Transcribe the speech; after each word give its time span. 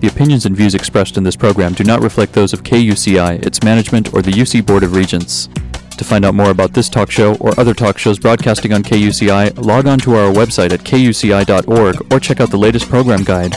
The 0.00 0.08
opinions 0.08 0.46
and 0.46 0.56
views 0.56 0.74
expressed 0.74 1.18
in 1.18 1.24
this 1.24 1.36
program 1.36 1.74
do 1.74 1.84
not 1.84 2.00
reflect 2.00 2.32
those 2.32 2.54
of 2.54 2.62
KUCI, 2.62 3.44
its 3.44 3.62
management, 3.62 4.14
or 4.14 4.22
the 4.22 4.30
UC 4.30 4.64
Board 4.64 4.82
of 4.82 4.96
Regents. 4.96 5.50
To 5.98 6.04
find 6.04 6.24
out 6.24 6.34
more 6.34 6.48
about 6.48 6.72
this 6.72 6.88
talk 6.88 7.10
show 7.10 7.34
or 7.34 7.58
other 7.60 7.74
talk 7.74 7.98
shows 7.98 8.18
broadcasting 8.18 8.72
on 8.72 8.82
KUCI, 8.82 9.62
log 9.62 9.86
on 9.86 9.98
to 9.98 10.14
our 10.14 10.32
website 10.32 10.72
at 10.72 10.80
kuci.org 10.80 12.12
or 12.12 12.18
check 12.18 12.40
out 12.40 12.50
the 12.50 12.56
latest 12.56 12.88
program 12.88 13.24
guide. 13.24 13.54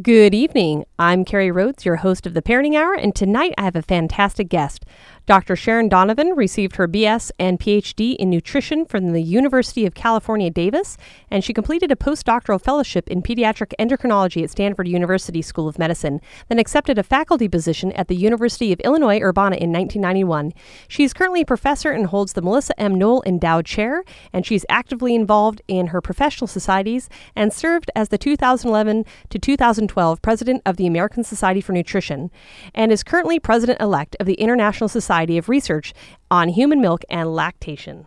Good 0.00 0.34
evening. 0.34 0.86
I'm 0.98 1.26
Kerri 1.26 1.52
Rhodes, 1.52 1.84
your 1.84 1.96
host 1.96 2.26
of 2.26 2.32
the 2.32 2.40
Parenting 2.40 2.76
Hour, 2.76 2.94
and 2.94 3.14
tonight 3.14 3.52
I 3.58 3.64
have 3.64 3.76
a 3.76 3.82
fantastic 3.82 4.48
guest. 4.48 4.86
Dr. 5.28 5.56
Sharon 5.56 5.90
Donovan 5.90 6.30
received 6.30 6.76
her 6.76 6.88
BS 6.88 7.30
and 7.38 7.60
PhD 7.60 8.16
in 8.16 8.30
nutrition 8.30 8.86
from 8.86 9.12
the 9.12 9.20
University 9.20 9.84
of 9.84 9.92
California, 9.92 10.48
Davis, 10.48 10.96
and 11.30 11.44
she 11.44 11.52
completed 11.52 11.92
a 11.92 11.96
postdoctoral 11.96 12.58
fellowship 12.58 13.06
in 13.10 13.20
pediatric 13.20 13.74
endocrinology 13.78 14.42
at 14.42 14.48
Stanford 14.48 14.88
University 14.88 15.42
School 15.42 15.68
of 15.68 15.78
Medicine, 15.78 16.22
then 16.48 16.58
accepted 16.58 16.96
a 16.96 17.02
faculty 17.02 17.46
position 17.46 17.92
at 17.92 18.08
the 18.08 18.16
University 18.16 18.72
of 18.72 18.80
Illinois 18.80 19.20
Urbana 19.20 19.56
in 19.56 19.70
1991. 19.70 20.54
She 20.88 21.04
is 21.04 21.12
currently 21.12 21.42
a 21.42 21.44
professor 21.44 21.90
and 21.90 22.06
holds 22.06 22.32
the 22.32 22.40
Melissa 22.40 22.80
M. 22.80 22.94
Noel 22.94 23.22
Endowed 23.26 23.66
Chair, 23.66 24.04
and 24.32 24.46
she's 24.46 24.64
actively 24.70 25.14
involved 25.14 25.60
in 25.68 25.88
her 25.88 26.00
professional 26.00 26.48
societies 26.48 27.10
and 27.36 27.52
served 27.52 27.90
as 27.94 28.08
the 28.08 28.16
2011 28.16 29.04
to 29.28 29.38
2012 29.38 30.22
president 30.22 30.62
of 30.64 30.78
the 30.78 30.86
American 30.86 31.22
Society 31.22 31.60
for 31.60 31.72
Nutrition, 31.74 32.30
and 32.74 32.90
is 32.90 33.02
currently 33.02 33.38
president 33.38 33.78
elect 33.78 34.16
of 34.18 34.24
the 34.24 34.40
International 34.40 34.88
Society 34.88 35.17
of 35.26 35.48
Research 35.48 35.92
on 36.30 36.50
Human 36.50 36.80
Milk 36.80 37.04
and 37.08 37.34
Lactation. 37.34 38.06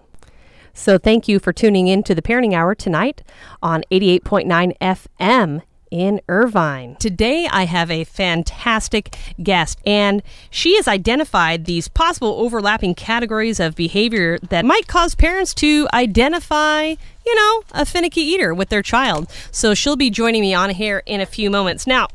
So, 0.73 0.97
thank 0.97 1.27
you 1.27 1.39
for 1.39 1.51
tuning 1.51 1.87
in 1.87 2.03
to 2.03 2.15
the 2.15 2.21
Parenting 2.21 2.53
Hour 2.53 2.75
tonight 2.75 3.21
on 3.61 3.84
88.9 3.91 4.77
FM 4.79 5.61
in 5.91 6.21
Irvine. 6.29 6.95
Today, 6.95 7.47
I 7.51 7.65
have 7.65 7.91
a 7.91 8.05
fantastic 8.05 9.15
guest, 9.43 9.79
and 9.85 10.23
she 10.49 10.77
has 10.77 10.87
identified 10.87 11.65
these 11.65 11.89
possible 11.89 12.35
overlapping 12.39 12.95
categories 12.95 13.59
of 13.59 13.76
behavior 13.76 14.39
that 14.49 14.63
might 14.63 14.87
cause 14.87 15.13
parents 15.13 15.54
to 15.55 15.89
identify, 15.93 16.95
you 17.26 17.35
know, 17.35 17.63
a 17.73 17.85
finicky 17.85 18.21
eater 18.21 18.54
with 18.54 18.70
their 18.70 18.82
child. 18.82 19.29
So, 19.51 19.73
she'll 19.73 19.98
be 19.98 20.09
joining 20.09 20.41
me 20.41 20.54
on 20.54 20.70
here 20.70 21.04
in 21.05 21.20
a 21.20 21.26
few 21.26 21.49
moments. 21.49 21.85
Now, 21.85 22.07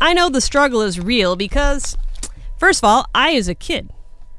I 0.00 0.12
know 0.12 0.28
the 0.28 0.40
struggle 0.40 0.82
is 0.82 0.98
real 0.98 1.36
because, 1.36 1.96
first 2.58 2.80
of 2.80 2.84
all, 2.84 3.06
I, 3.14 3.36
as 3.36 3.46
a 3.46 3.54
kid, 3.54 3.90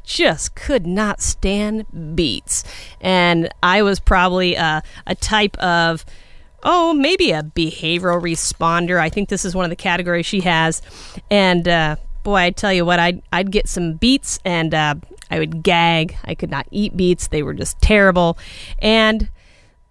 just 0.04 0.56
could 0.56 0.86
not 0.86 1.22
stand 1.22 2.16
beets. 2.16 2.64
And 3.02 3.50
I 3.62 3.82
was 3.82 4.00
probably 4.00 4.56
a, 4.56 4.84
a 5.08 5.16
type 5.16 5.58
of, 5.58 6.06
oh, 6.64 6.94
maybe 6.94 7.32
a 7.32 7.44
behavioral 7.44 8.22
responder. 8.22 9.00
I 9.00 9.10
think 9.10 9.30
this 9.30 9.46
is 9.46 9.56
one 9.56 9.66
of 9.66 9.70
the 9.70 9.76
categories 9.76 10.26
she 10.26 10.42
has. 10.42 10.82
And 11.30 11.68
uh, 11.68 11.96
boy, 12.24 12.38
I 12.38 12.50
tell 12.52 12.74
you 12.74 12.86
what, 12.86 13.00
I'd, 13.00 13.22
I'd 13.32 13.52
get 13.52 13.68
some 13.68 13.94
beets 13.94 14.40
and 14.46 14.74
uh, 14.74 14.96
I 15.30 15.40
would 15.40 15.64
gag. 15.64 16.18
I 16.24 16.36
could 16.36 16.52
not 16.52 16.68
eat 16.72 16.96
beets, 16.96 17.28
they 17.28 17.44
were 17.44 17.54
just 17.54 17.82
terrible. 17.82 18.38
And 18.80 19.30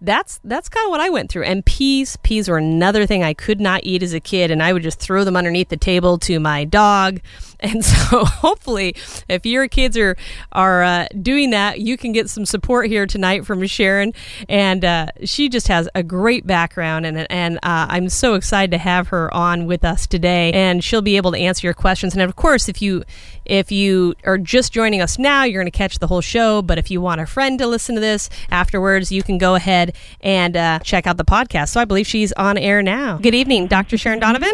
that's 0.03 0.39
that's 0.43 0.67
kind 0.67 0.85
of 0.85 0.91
what 0.91 0.99
I 0.99 1.09
went 1.09 1.31
through. 1.31 1.43
And 1.43 1.65
peas, 1.65 2.17
peas 2.17 2.49
were 2.49 2.57
another 2.57 3.05
thing 3.05 3.23
I 3.23 3.33
could 3.33 3.61
not 3.61 3.81
eat 3.83 4.03
as 4.03 4.13
a 4.13 4.19
kid, 4.19 4.51
and 4.51 4.61
I 4.61 4.73
would 4.73 4.83
just 4.83 4.99
throw 4.99 5.23
them 5.23 5.37
underneath 5.37 5.69
the 5.69 5.77
table 5.77 6.19
to 6.19 6.39
my 6.39 6.65
dog. 6.65 7.21
And 7.63 7.85
so, 7.85 8.25
hopefully, 8.25 8.93
if 9.29 9.45
your 9.45 9.69
kids 9.69 9.97
are 9.97 10.17
are 10.51 10.83
uh, 10.83 11.07
doing 11.21 11.51
that, 11.51 11.79
you 11.79 11.95
can 11.95 12.11
get 12.11 12.29
some 12.29 12.45
support 12.45 12.87
here 12.87 13.05
tonight 13.05 13.45
from 13.45 13.65
Sharon. 13.65 14.11
And 14.49 14.83
uh, 14.83 15.05
she 15.23 15.47
just 15.47 15.69
has 15.69 15.87
a 15.95 16.03
great 16.03 16.45
background, 16.45 17.05
and 17.05 17.25
and 17.31 17.59
uh, 17.63 17.87
I'm 17.89 18.09
so 18.09 18.33
excited 18.33 18.71
to 18.71 18.77
have 18.79 19.07
her 19.07 19.33
on 19.33 19.65
with 19.65 19.85
us 19.85 20.05
today. 20.07 20.51
And 20.51 20.83
she'll 20.83 21.01
be 21.01 21.15
able 21.15 21.31
to 21.31 21.37
answer 21.37 21.65
your 21.65 21.73
questions. 21.73 22.11
And 22.11 22.21
of 22.21 22.35
course, 22.35 22.67
if 22.67 22.81
you 22.81 23.05
if 23.45 23.71
you 23.71 24.15
are 24.25 24.37
just 24.37 24.73
joining 24.73 24.99
us 24.99 25.17
now, 25.17 25.45
you're 25.45 25.61
going 25.61 25.71
to 25.71 25.77
catch 25.77 25.99
the 25.99 26.07
whole 26.07 26.19
show. 26.19 26.61
But 26.61 26.77
if 26.77 26.91
you 26.91 26.99
want 26.99 27.21
a 27.21 27.25
friend 27.25 27.57
to 27.59 27.67
listen 27.67 27.95
to 27.95 28.01
this 28.01 28.29
afterwards, 28.51 29.09
you 29.09 29.23
can 29.23 29.37
go 29.37 29.55
ahead 29.55 29.92
and 30.21 30.55
uh, 30.55 30.79
check 30.79 31.07
out 31.07 31.17
the 31.17 31.25
podcast. 31.25 31.69
So 31.69 31.81
I 31.81 31.85
believe 31.85 32.07
she's 32.07 32.31
on 32.33 32.57
air 32.57 32.81
now. 32.81 33.17
Good 33.17 33.35
evening, 33.35 33.67
Dr. 33.67 33.97
Sharon 33.97 34.19
Donovan. 34.19 34.53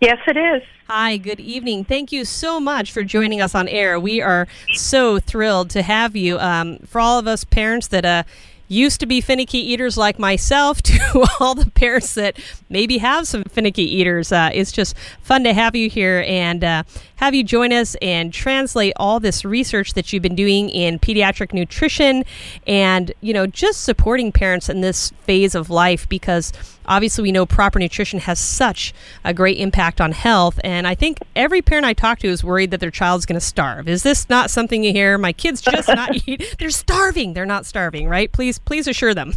Yes, 0.00 0.18
it 0.26 0.36
is. 0.36 0.62
Hi, 0.88 1.18
good 1.18 1.40
evening. 1.40 1.84
Thank 1.84 2.10
you 2.10 2.24
so 2.24 2.58
much 2.58 2.90
for 2.90 3.02
joining 3.02 3.40
us 3.40 3.54
on 3.54 3.68
air. 3.68 4.00
We 4.00 4.20
are 4.20 4.48
so 4.72 5.20
thrilled 5.20 5.70
to 5.70 5.82
have 5.82 6.16
you. 6.16 6.38
Um, 6.38 6.78
for 6.78 7.00
all 7.00 7.18
of 7.18 7.26
us 7.26 7.44
parents 7.44 7.86
that 7.88 8.04
uh, 8.04 8.22
used 8.66 9.00
to 9.00 9.06
be 9.06 9.20
finicky 9.20 9.58
eaters 9.58 9.98
like 9.98 10.18
myself, 10.18 10.80
to 10.82 11.26
all 11.38 11.54
the 11.54 11.70
parents 11.70 12.14
that 12.14 12.38
maybe 12.68 12.98
have 12.98 13.26
some 13.26 13.44
finicky 13.44 13.82
eaters, 13.82 14.32
uh, 14.32 14.50
it's 14.54 14.72
just 14.72 14.96
fun 15.22 15.44
to 15.44 15.52
have 15.52 15.76
you 15.76 15.90
here 15.90 16.24
and 16.26 16.64
uh, 16.64 16.82
have 17.20 17.34
you 17.34 17.44
join 17.44 17.70
us 17.70 17.96
and 18.00 18.32
translate 18.32 18.94
all 18.96 19.20
this 19.20 19.44
research 19.44 19.92
that 19.92 20.10
you've 20.10 20.22
been 20.22 20.34
doing 20.34 20.70
in 20.70 20.98
pediatric 20.98 21.52
nutrition 21.52 22.24
and, 22.66 23.12
you 23.20 23.34
know, 23.34 23.46
just 23.46 23.84
supporting 23.84 24.32
parents 24.32 24.70
in 24.70 24.80
this 24.80 25.10
phase 25.24 25.54
of 25.54 25.68
life 25.68 26.08
because 26.08 26.50
obviously 26.86 27.20
we 27.20 27.30
know 27.30 27.44
proper 27.44 27.78
nutrition 27.78 28.20
has 28.20 28.40
such 28.40 28.94
a 29.22 29.34
great 29.34 29.58
impact 29.58 30.00
on 30.00 30.12
health. 30.12 30.58
And 30.64 30.86
I 30.86 30.94
think 30.94 31.18
every 31.36 31.60
parent 31.60 31.84
I 31.84 31.92
talk 31.92 32.20
to 32.20 32.28
is 32.28 32.42
worried 32.42 32.70
that 32.70 32.80
their 32.80 32.90
child's 32.90 33.26
going 33.26 33.38
to 33.38 33.44
starve. 33.44 33.86
Is 33.86 34.02
this 34.02 34.30
not 34.30 34.50
something 34.50 34.82
you 34.82 34.92
hear? 34.94 35.18
My 35.18 35.34
kids 35.34 35.60
just 35.60 35.88
not 35.94 36.26
eat. 36.26 36.56
They're 36.58 36.70
starving. 36.70 37.34
They're 37.34 37.44
not 37.44 37.66
starving, 37.66 38.08
right? 38.08 38.32
Please, 38.32 38.58
please 38.58 38.88
assure 38.88 39.12
them. 39.12 39.34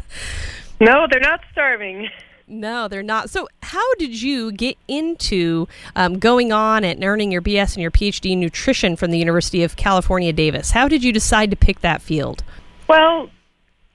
no, 0.80 1.08
they're 1.10 1.18
not 1.18 1.40
starving. 1.50 2.10
No, 2.48 2.88
they're 2.88 3.02
not. 3.02 3.30
So, 3.30 3.48
how 3.62 3.94
did 3.94 4.20
you 4.20 4.52
get 4.52 4.76
into 4.88 5.68
um, 5.94 6.18
going 6.18 6.52
on 6.52 6.84
and 6.84 7.04
earning 7.04 7.30
your 7.30 7.42
BS 7.42 7.74
and 7.74 7.82
your 7.82 7.90
PhD 7.90 8.32
in 8.32 8.40
nutrition 8.40 8.96
from 8.96 9.10
the 9.10 9.18
University 9.18 9.62
of 9.62 9.76
California, 9.76 10.32
Davis? 10.32 10.70
How 10.70 10.88
did 10.88 11.04
you 11.04 11.12
decide 11.12 11.50
to 11.50 11.56
pick 11.56 11.80
that 11.80 12.00
field? 12.00 12.42
Well, 12.88 13.28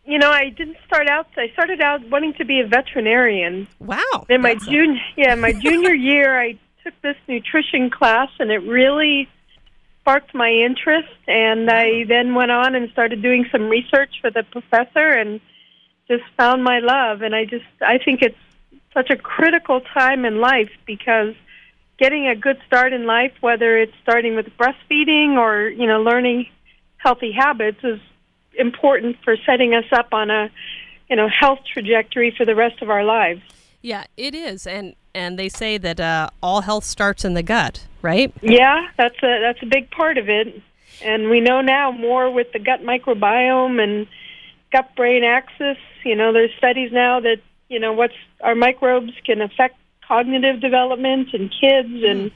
you 0.06 0.19
know, 0.19 0.30
I 0.30 0.50
didn't 0.50 0.78
start 0.86 1.08
out. 1.08 1.28
I 1.38 1.50
started 1.53 1.81
out 1.81 2.08
wanting 2.09 2.34
to 2.36 2.46
be 2.46 2.59
a 2.59 2.68
veterinarian. 2.68 3.68
Wow! 3.80 4.25
In 4.30 4.42
my 4.42 4.56
junior, 4.56 5.02
yeah, 5.16 5.36
my 5.36 5.53
junior 5.53 5.94
year, 5.94 6.40
I 6.40 6.58
took 6.84 6.94
this 7.02 7.16
nutrition 7.28 7.90
class, 7.90 8.30
and 8.40 8.52
it 8.52 8.59
really 8.59 9.30
sparked 10.02 10.36
my 10.36 10.52
interest. 10.52 11.13
And 11.28 11.69
I 11.69 12.03
then 12.03 12.36
went 12.36 12.52
on 12.52 12.75
and 12.75 12.92
started 12.92 13.22
doing 13.22 13.46
some 13.52 13.69
research 13.69 14.16
for 14.22 14.30
the 14.30 14.44
professor, 14.44 15.09
and 15.09 15.40
just 16.08 16.24
found 16.38 16.64
my 16.64 16.80
love. 16.80 17.22
And 17.22 17.36
I 17.36 17.46
just, 17.46 17.66
I 17.81 17.97
think 17.97 18.22
it's 18.22 18.38
such 18.94 19.09
a 19.09 19.18
critical 19.18 19.81
time 19.81 20.25
in 20.25 20.40
life 20.40 20.69
because 20.86 21.36
getting 21.97 22.28
a 22.28 22.36
good 22.36 22.59
start 22.68 22.94
in 22.94 23.06
life, 23.06 23.34
whether 23.41 23.78
it's 23.78 23.94
starting 24.02 24.36
with 24.36 24.47
breastfeeding 24.58 25.38
or 25.38 25.69
you 25.69 25.88
know 25.88 26.02
learning 26.02 26.47
healthy 26.97 27.31
habits, 27.31 27.84
is 27.84 28.00
important 28.58 29.18
for 29.24 29.36
setting 29.46 29.74
us 29.74 29.86
up 29.92 30.13
on 30.13 30.30
a 30.30 30.50
you 31.09 31.16
know 31.16 31.28
health 31.28 31.59
trajectory 31.72 32.34
for 32.36 32.46
the 32.46 32.56
rest 32.56 32.81
of 32.81 32.90
our 32.90 33.03
lives. 33.03 33.42
Yeah, 33.81 34.06
it 34.16 34.36
is, 34.36 34.68
and 34.68 34.96
and 35.16 35.38
they 35.38 35.50
say 35.50 35.78
that 35.78 36.00
uh, 36.00 36.30
all 36.42 36.62
health 36.62 36.84
starts 36.84 37.25
in 37.25 37.34
the 37.34 37.44
gut, 37.44 37.86
right? 38.02 38.34
Yeah, 38.42 38.88
that's 38.97 39.18
a 39.24 39.40
that's 39.42 39.62
a 39.62 39.68
big 39.68 39.90
part 39.92 40.18
of 40.18 40.30
it, 40.30 40.62
and 41.02 41.30
we 41.30 41.40
know 41.42 41.62
now 41.62 41.92
more 41.92 42.31
with 42.31 42.52
the 42.53 42.59
gut 42.59 42.81
microbiome 42.81 43.81
and 43.81 44.08
gut 44.74 44.96
brain 44.96 45.24
axis. 45.24 45.78
You 46.04 46.16
know, 46.16 46.34
there's 46.34 46.52
studies 46.58 46.92
now 46.92 47.22
that 47.22 47.38
you 47.70 47.80
know 47.80 47.94
what's 47.94 48.16
our 48.42 48.56
microbes 48.56 49.14
can 49.26 49.42
affect 49.42 49.78
cognitive 50.06 50.60
development 50.60 51.30
in 51.34 51.50
kids, 51.50 52.04
and 52.04 52.32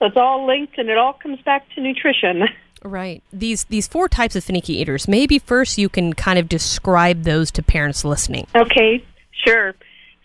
it's 0.00 0.16
all 0.16 0.46
linked, 0.46 0.78
and 0.78 0.88
it 0.88 0.96
all 0.96 1.12
comes 1.12 1.40
back 1.42 1.68
to 1.74 1.82
nutrition. 1.82 2.44
Right. 2.84 3.22
These 3.32 3.64
these 3.64 3.86
four 3.86 4.08
types 4.08 4.34
of 4.34 4.42
finicky 4.42 4.78
eaters. 4.78 5.06
Maybe 5.06 5.38
first 5.38 5.78
you 5.78 5.88
can 5.88 6.14
kind 6.14 6.38
of 6.38 6.48
describe 6.48 7.22
those 7.22 7.50
to 7.52 7.62
parents 7.62 8.04
listening. 8.04 8.46
Okay, 8.54 9.04
sure. 9.46 9.74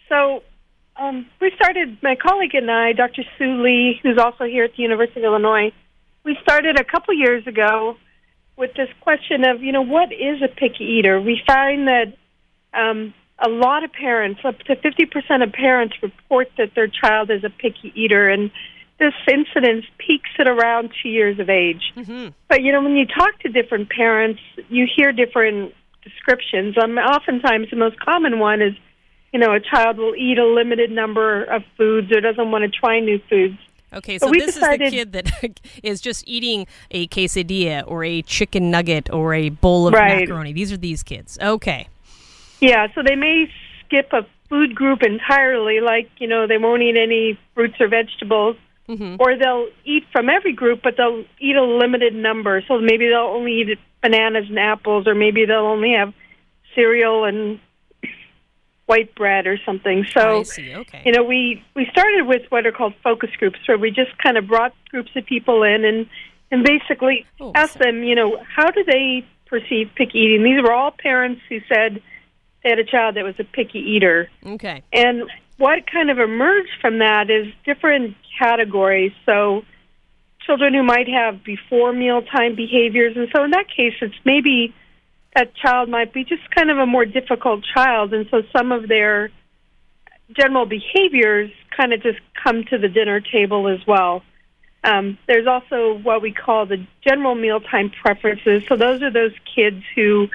So 0.10 0.44
um, 0.96 1.28
we 1.40 1.52
started. 1.56 1.98
My 2.02 2.16
colleague 2.16 2.56
and 2.56 2.72
I, 2.72 2.94
Dr. 2.94 3.24
Sue 3.38 3.62
Lee, 3.62 4.00
who's 4.02 4.18
also 4.18 4.46
here 4.46 4.64
at 4.64 4.76
the 4.76 4.82
University 4.82 5.20
of 5.20 5.26
Illinois, 5.26 5.72
we 6.24 6.38
started 6.42 6.80
a 6.80 6.84
couple 6.84 7.14
years 7.14 7.46
ago 7.46 7.98
with 8.58 8.74
this 8.74 8.90
question 9.02 9.46
of, 9.46 9.62
you 9.62 9.72
know, 9.72 9.84
what 9.84 10.12
is 10.12 10.42
a 10.42 10.48
picky 10.48 10.84
eater? 10.84 11.22
We 11.22 11.42
find 11.46 11.88
that 11.88 12.18
um, 12.74 13.14
a 13.40 13.50
lot 13.50 13.84
of 13.84 13.92
parents, 13.94 14.42
up 14.44 14.58
to 14.60 14.76
50% 14.76 15.44
of 15.44 15.54
parents, 15.54 15.96
report 16.02 16.50
that 16.58 16.72
their 16.76 16.88
child 16.88 17.30
is 17.30 17.44
a 17.44 17.50
picky 17.50 17.94
eater, 17.96 18.30
and 18.30 18.52
this 19.00 19.14
incidence 19.32 19.86
peaks 20.00 20.30
at 20.40 20.48
around 20.48 20.90
two 21.04 21.10
years 21.10 21.40
of 21.40 21.50
age. 21.50 21.94
Mm-hmm. 21.96 22.30
But 22.48 22.64
you 22.64 22.72
know, 22.72 22.82
when 22.82 22.96
you 22.96 23.06
talk 23.06 23.40
to 23.42 23.50
different 23.50 23.90
parents, 23.90 24.42
you 24.70 24.88
hear 24.94 25.12
different 25.12 25.74
descriptions. 26.04 26.76
Um, 26.82 26.98
oftentimes, 26.98 27.70
the 27.70 27.76
most 27.76 28.00
common 28.00 28.40
one 28.40 28.62
is, 28.62 28.74
you 29.32 29.40
know, 29.40 29.54
a 29.54 29.60
child 29.60 29.98
will 29.98 30.16
eat 30.16 30.40
a 30.40 30.46
limited 30.46 30.90
number 30.90 31.44
of 31.44 31.62
foods 31.78 32.12
or 32.12 32.22
doesn't 32.22 32.50
want 32.50 32.64
to 32.64 32.72
try 32.72 33.00
new 33.00 33.20
foods. 33.30 33.58
Okay, 33.94 34.18
so 34.20 34.30
this 34.32 34.56
decided, 34.56 34.82
is 34.82 34.92
the 34.92 34.98
kid 34.98 35.12
that 35.14 35.60
is 35.84 36.02
just 36.02 36.24
eating 36.28 36.68
a 36.92 37.08
quesadilla 37.08 37.84
or 37.88 38.04
a 38.04 38.22
chicken 38.22 38.70
nugget 38.70 39.12
or 39.12 39.34
a 39.34 39.50
bowl 39.50 39.88
of 39.88 39.94
right. 39.94 40.22
macaroni. 40.28 40.52
These 40.54 40.72
are 40.72 40.78
these 40.78 41.04
kids. 41.04 41.38
Okay. 41.42 41.88
Yeah, 42.60 42.88
so 42.94 43.02
they 43.04 43.16
may 43.16 43.50
skip 43.86 44.12
a 44.12 44.26
food 44.50 44.76
group 44.76 45.04
entirely, 45.04 45.80
like, 45.80 46.10
you 46.18 46.28
know, 46.28 46.48
they 46.48 46.58
won't 46.58 46.82
eat 46.82 46.98
any 46.98 47.40
fruits 47.54 47.76
or 47.80 47.88
vegetables, 47.88 48.58
Mm-hmm. 48.90 49.18
or 49.20 49.36
they'll 49.38 49.68
eat 49.84 50.06
from 50.14 50.30
every 50.30 50.54
group, 50.54 50.80
but 50.82 50.96
they'll 50.96 51.26
eat 51.42 51.58
a 51.58 51.62
limited 51.62 52.16
number. 52.16 52.64
So 52.70 52.80
maybe 52.80 53.10
they'll 53.10 53.18
only 53.36 53.60
eat 53.60 53.80
bananas 54.02 54.46
and 54.48 54.58
apples, 54.58 55.08
or 55.08 55.14
maybe 55.14 55.44
they'll 55.44 55.66
only 55.66 55.92
have 55.92 56.14
cereal 56.74 57.26
and 57.26 57.60
white 58.88 59.14
bread 59.16 59.46
or 59.48 59.58
something. 59.66 60.06
So. 60.14 60.44
Okay. 60.58 61.04
you 61.06 61.12
know, 61.12 61.24
we 61.24 61.64
we 61.76 61.86
started 61.92 62.26
with 62.26 62.42
what 62.50 62.66
are 62.66 62.72
called 62.72 62.94
focus 63.04 63.30
groups, 63.38 63.60
where 63.68 63.78
we 63.78 63.92
just 63.92 64.18
kind 64.18 64.38
of 64.38 64.48
brought 64.48 64.74
groups 64.90 65.12
of 65.16 65.26
people 65.26 65.62
in 65.64 65.86
and 65.86 66.08
and 66.50 66.64
basically 66.64 67.26
Oh, 67.40 67.52
asked 67.54 67.78
them, 67.78 68.04
you 68.04 68.16
know, 68.16 68.42
how 68.56 68.72
do 68.72 68.84
they 68.84 69.26
perceive 69.46 69.92
picky 69.96 70.20
eating? 70.20 70.44
These 70.44 70.62
were 70.64 70.74
all 70.74 70.92
parents 70.92 71.42
who 71.50 71.60
said 71.68 72.02
they 72.64 72.70
had 72.70 72.80
a 72.80 72.84
child 72.86 73.16
that 73.16 73.24
was 73.24 73.36
a 73.40 73.44
picky 73.44 73.80
eater. 73.80 74.30
okay. 74.46 74.82
And 74.92 75.30
what 75.58 75.90
kind 75.92 76.10
of 76.10 76.20
emerged 76.20 76.72
from 76.82 77.00
that 77.00 77.30
is 77.30 77.48
different 77.66 78.16
categories. 78.40 79.12
So, 79.26 79.64
children 80.46 80.74
who 80.74 80.84
might 80.84 81.10
have 81.10 81.44
before 81.44 81.92
mealtime 81.92 82.56
behaviors. 82.56 83.18
And 83.18 83.28
so, 83.36 83.44
in 83.44 83.52
that 83.52 83.66
case, 83.68 83.94
it's 84.02 84.16
maybe 84.24 84.74
that 85.36 85.56
child 85.56 85.90
might 85.90 86.14
be 86.14 86.24
just 86.24 86.50
kind 86.56 86.70
of 86.72 86.78
a 86.78 86.86
more 86.86 87.06
difficult 87.06 87.64
child. 87.74 88.14
And 88.14 88.28
so, 88.32 88.42
some 88.56 88.72
of 88.72 88.88
their 88.88 89.30
general 90.36 90.66
behaviors 90.66 91.52
kind 91.76 91.94
of 91.94 92.02
just 92.02 92.20
come 92.44 92.64
to 92.66 92.78
the 92.78 92.90
dinner 92.90 93.22
table 93.22 93.68
as 93.68 93.86
well. 93.88 94.24
Um, 94.84 95.18
there's 95.28 95.48
also 95.48 95.98
what 95.98 96.22
we 96.22 96.32
call 96.32 96.66
the 96.66 96.86
general 97.08 97.36
mealtime 97.36 97.92
preferences. 98.02 98.64
So, 98.68 98.76
those 98.76 99.02
are 99.02 99.12
those 99.12 99.34
kids 99.56 99.84
who, 99.96 100.28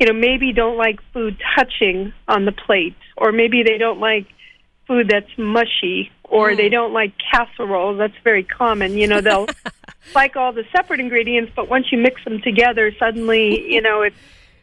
you 0.00 0.06
know, 0.06 0.12
maybe 0.12 0.52
don't 0.52 0.76
like 0.76 1.00
food 1.12 1.36
touching 1.56 2.12
on 2.28 2.44
the 2.44 2.52
plate, 2.52 2.96
or 3.16 3.32
maybe 3.32 3.62
they 3.62 3.78
don't 3.78 4.00
like 4.00 4.26
food 4.86 5.08
that's 5.08 5.30
mushy 5.38 6.10
or 6.24 6.50
Mm. 6.50 6.56
they 6.56 6.68
don't 6.68 6.92
like 6.92 7.12
casseroles. 7.30 7.98
That's 7.98 8.16
very 8.22 8.44
common. 8.44 8.98
You 8.98 9.06
know, 9.06 9.20
they'll 9.20 9.46
like 10.14 10.36
all 10.36 10.52
the 10.52 10.64
separate 10.72 11.00
ingredients, 11.00 11.52
but 11.54 11.68
once 11.68 11.90
you 11.90 11.98
mix 11.98 12.22
them 12.24 12.40
together, 12.40 12.92
suddenly, 12.98 13.72
you 13.72 13.80
know, 13.80 14.02
it's 14.02 14.16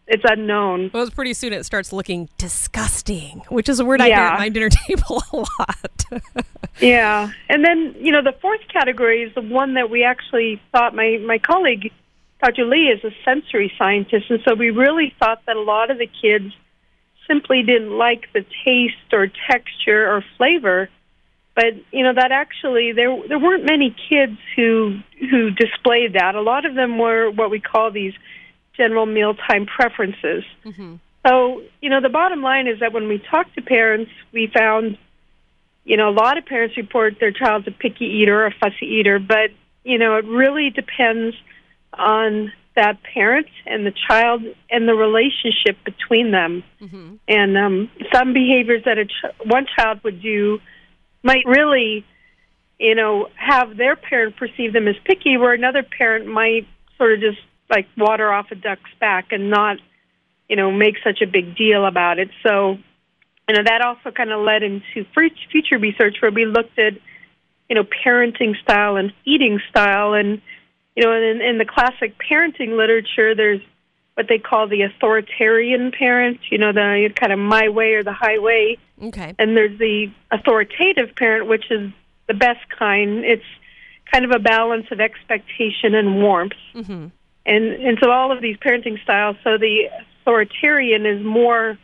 it's 0.08 0.24
unknown. 0.26 0.92
Well, 0.94 1.04
it's 1.04 1.16
pretty 1.16 1.34
soon 1.34 1.54
it 1.54 1.66
starts 1.66 1.94
looking 1.94 2.28
disgusting, 2.38 3.44
which 3.50 3.70
is 3.70 3.80
a 3.80 3.86
word 3.86 4.02
I 4.02 4.08
hear 4.08 4.16
at 4.16 4.40
my 4.40 4.50
dinner 4.50 4.70
table 4.88 5.24
a 5.32 5.38
lot. 5.38 6.06
Yeah. 6.80 7.32
And 7.48 7.64
then, 7.64 7.96
you 8.00 8.12
know, 8.12 8.24
the 8.24 8.36
fourth 8.42 8.62
category 8.72 9.22
is 9.22 9.36
the 9.36 9.42
one 9.42 9.76
that 9.76 9.90
we 9.90 10.04
actually 10.04 10.60
thought 10.72 10.96
my 10.96 11.18
my 11.24 11.38
colleague 11.38 11.92
Dr. 12.42 12.66
Lee 12.66 12.88
is 12.88 13.04
a 13.04 13.12
sensory 13.24 13.72
scientist 13.78 14.32
and 14.32 14.40
so 14.48 14.56
we 14.56 14.72
really 14.72 15.14
thought 15.20 15.46
that 15.46 15.58
a 15.58 15.62
lot 15.62 15.92
of 15.92 16.00
the 16.00 16.08
kids 16.08 16.54
simply 17.28 17.62
didn't 17.62 17.96
like 17.98 18.28
the 18.34 18.44
taste 18.66 19.14
or 19.14 19.28
texture 19.50 20.12
or 20.12 20.24
flavor. 20.38 20.90
But 21.62 21.76
you 21.92 22.04
know 22.04 22.14
that 22.16 22.32
actually 22.32 22.92
there 22.92 23.16
there 23.28 23.38
weren't 23.38 23.66
many 23.70 23.96
kids 24.10 24.38
who 24.56 25.00
who 25.30 25.52
displayed 25.52 26.14
that. 26.14 26.34
A 26.34 26.42
lot 26.42 26.66
of 26.66 26.74
them 26.74 26.98
were 26.98 27.30
what 27.30 27.52
we 27.52 27.60
call 27.60 27.92
these 27.92 28.14
general 28.76 29.06
mealtime 29.06 29.68
preferences. 29.68 30.44
mm-hmm. 30.66 30.96
So 31.28 31.62
you 31.82 31.90
know 31.92 32.02
the 32.02 32.10
bottom 32.10 32.42
line 32.42 32.68
is 32.68 32.80
that 32.80 32.94
when 32.94 33.08
we 33.08 33.20
talked 33.20 33.54
to 33.56 33.62
parents, 33.62 34.10
we 34.34 34.48
found 34.48 34.98
you 35.84 35.98
know 35.98 36.10
a 36.10 36.16
lot 36.24 36.40
of 36.40 36.46
parents 36.48 36.76
report 36.78 37.18
their 37.20 37.32
child's 37.32 37.68
a 37.68 37.72
picky 37.72 38.06
eater 38.06 38.42
or 38.42 38.48
a 38.48 38.56
fussy 38.60 38.88
eater, 38.88 39.20
but 39.20 39.52
you 39.84 40.00
know 40.00 40.16
it 40.16 40.26
really 40.26 40.72
depends 40.72 41.36
on 41.94 42.52
that 42.76 43.04
parent 43.04 43.48
and 43.68 43.86
the 43.86 43.94
child 44.08 44.42
and 44.72 44.88
the 44.88 44.96
relationship 44.96 45.78
between 45.84 46.32
them. 46.32 46.64
Mm-hmm. 46.82 47.16
And 47.28 47.58
um, 47.58 47.92
some 48.12 48.34
behaviors 48.34 48.84
that 48.86 48.98
a 48.98 49.06
ch- 49.06 49.36
one 49.46 49.68
child 49.78 50.00
would 50.04 50.24
do 50.24 50.60
might 51.24 51.46
really, 51.46 52.06
you 52.80 52.96
know, 52.96 53.28
have 53.36 53.78
their 53.78 53.96
parent 53.96 54.36
perceive 54.38 54.74
them 54.74 54.88
as 54.88 54.96
picky, 55.06 55.38
where 55.38 55.54
another 55.54 55.84
parent 55.84 56.28
might 56.28 56.68
sort 56.98 57.14
of 57.14 57.20
just 57.20 57.40
like 57.70 57.88
water 57.98 58.32
off 58.32 58.48
a 58.52 58.56
duck's 58.56 58.90
back 59.00 59.32
and 59.32 59.50
not, 59.50 59.78
you 60.50 60.56
know, 60.56 60.72
make 60.72 60.96
such 61.04 61.22
a 61.22 61.28
big 61.28 61.56
deal 61.56 61.86
about 61.86 62.20
it. 62.20 62.30
So, 62.44 62.78
you 63.48 63.56
know, 63.56 63.64
that 63.64 63.82
also 63.82 64.12
kind 64.12 64.32
of 64.32 64.42
led 64.42 64.64
into 64.64 65.06
future 65.50 65.78
research 65.78 66.18
where 66.22 66.32
we 66.32 66.46
looked 66.46 66.78
at, 66.78 66.94
you 67.70 67.76
know, 67.76 67.84
parenting 67.84 68.60
style 68.62 68.98
and 68.98 69.14
feeding 69.24 69.60
style. 69.70 70.14
And, 70.14 70.42
you 70.96 71.04
know, 71.04 71.14
in, 71.14 71.42
in 71.42 71.58
the 71.58 71.66
classic 71.66 72.16
parenting 72.20 72.78
literature, 72.78 73.34
there's 73.36 73.62
what 74.16 74.28
they 74.28 74.38
call 74.38 74.68
the 74.68 74.82
authoritarian 74.82 75.92
parent, 75.92 76.40
you 76.50 76.58
know, 76.58 76.72
the 76.72 77.10
kind 77.16 77.32
of 77.32 77.40
my 77.40 77.70
way 77.70 77.94
or 77.94 78.04
the 78.04 78.14
highway. 78.14 78.78
Okay. 79.02 79.34
And 79.40 79.56
there's 79.56 79.78
the 79.80 80.12
authoritative 80.32 81.16
parent, 81.16 81.48
which 81.48 81.72
is 81.72 81.92
the 82.28 82.34
best 82.34 82.60
kind. 82.78 83.24
It's 83.24 83.46
kind 84.12 84.26
of 84.26 84.32
a 84.32 84.40
balance 84.40 84.88
of 84.92 85.00
expectation 85.00 85.96
and 85.96 86.22
warmth. 86.22 86.54
Mm-hmm. 86.76 87.08
And 87.46 87.66
and 87.66 87.98
so 88.02 88.12
all 88.12 88.32
of 88.32 88.42
these 88.42 88.58
parenting 88.58 89.02
styles. 89.02 89.38
So 89.44 89.58
the 89.58 89.90
authoritarian 90.22 91.06
is 91.06 91.24
more 91.24 91.78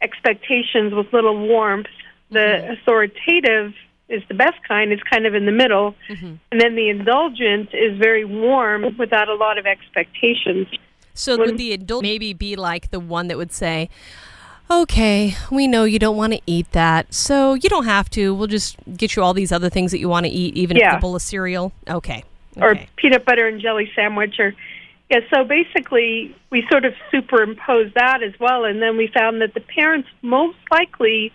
expectations 0.00 0.94
with 0.94 1.12
little 1.12 1.46
warmth. 1.46 1.88
The 2.30 2.70
authoritative 2.72 3.74
is 4.08 4.22
the 4.28 4.34
best 4.34 4.56
kind. 4.66 4.92
It's 4.92 5.02
kind 5.02 5.26
of 5.26 5.34
in 5.34 5.46
the 5.46 5.52
middle, 5.52 5.94
Mm-hmm. 6.08 6.34
and 6.52 6.60
then 6.60 6.76
the 6.76 6.88
indulgent 6.88 7.70
is 7.74 7.98
very 7.98 8.24
warm 8.24 8.96
without 8.98 9.28
a 9.28 9.34
lot 9.34 9.58
of 9.58 9.66
expectations. 9.66 10.68
So 11.18 11.36
would 11.38 11.58
the 11.58 11.72
adult 11.72 12.02
maybe 12.02 12.32
be 12.32 12.54
like 12.56 12.90
the 12.90 13.00
one 13.00 13.28
that 13.28 13.36
would 13.36 13.52
say, 13.52 13.88
"Okay, 14.70 15.34
we 15.50 15.66
know 15.66 15.84
you 15.84 15.98
don't 15.98 16.16
want 16.16 16.32
to 16.34 16.40
eat 16.46 16.70
that, 16.72 17.12
so 17.14 17.54
you 17.54 17.68
don't 17.68 17.84
have 17.86 18.10
to. 18.10 18.34
We'll 18.34 18.46
just 18.48 18.76
get 18.96 19.16
you 19.16 19.22
all 19.22 19.34
these 19.34 19.52
other 19.52 19.70
things 19.70 19.92
that 19.92 19.98
you 19.98 20.08
want 20.08 20.26
to 20.26 20.32
eat, 20.32 20.56
even 20.56 20.76
if 20.76 20.80
Yeah. 20.82 20.94
it's 20.94 20.98
a 20.98 21.00
bowl 21.00 21.16
of 21.16 21.22
cereal." 21.22 21.72
Okay. 21.88 22.22
or 22.58 22.74
peanut 22.96 23.24
butter 23.26 23.46
and 23.46 23.60
jelly 23.60 23.90
sandwich 23.94 24.40
or 24.40 24.54
yeah 25.10 25.20
so 25.28 25.44
basically 25.44 26.34
we 26.48 26.66
sort 26.70 26.86
of 26.86 26.94
superimposed 27.10 27.92
that 27.92 28.22
as 28.22 28.32
well 28.40 28.64
and 28.64 28.80
then 28.80 28.96
we 28.96 29.08
found 29.08 29.42
that 29.42 29.52
the 29.52 29.60
parents 29.60 30.08
most 30.22 30.56
likely 30.70 31.30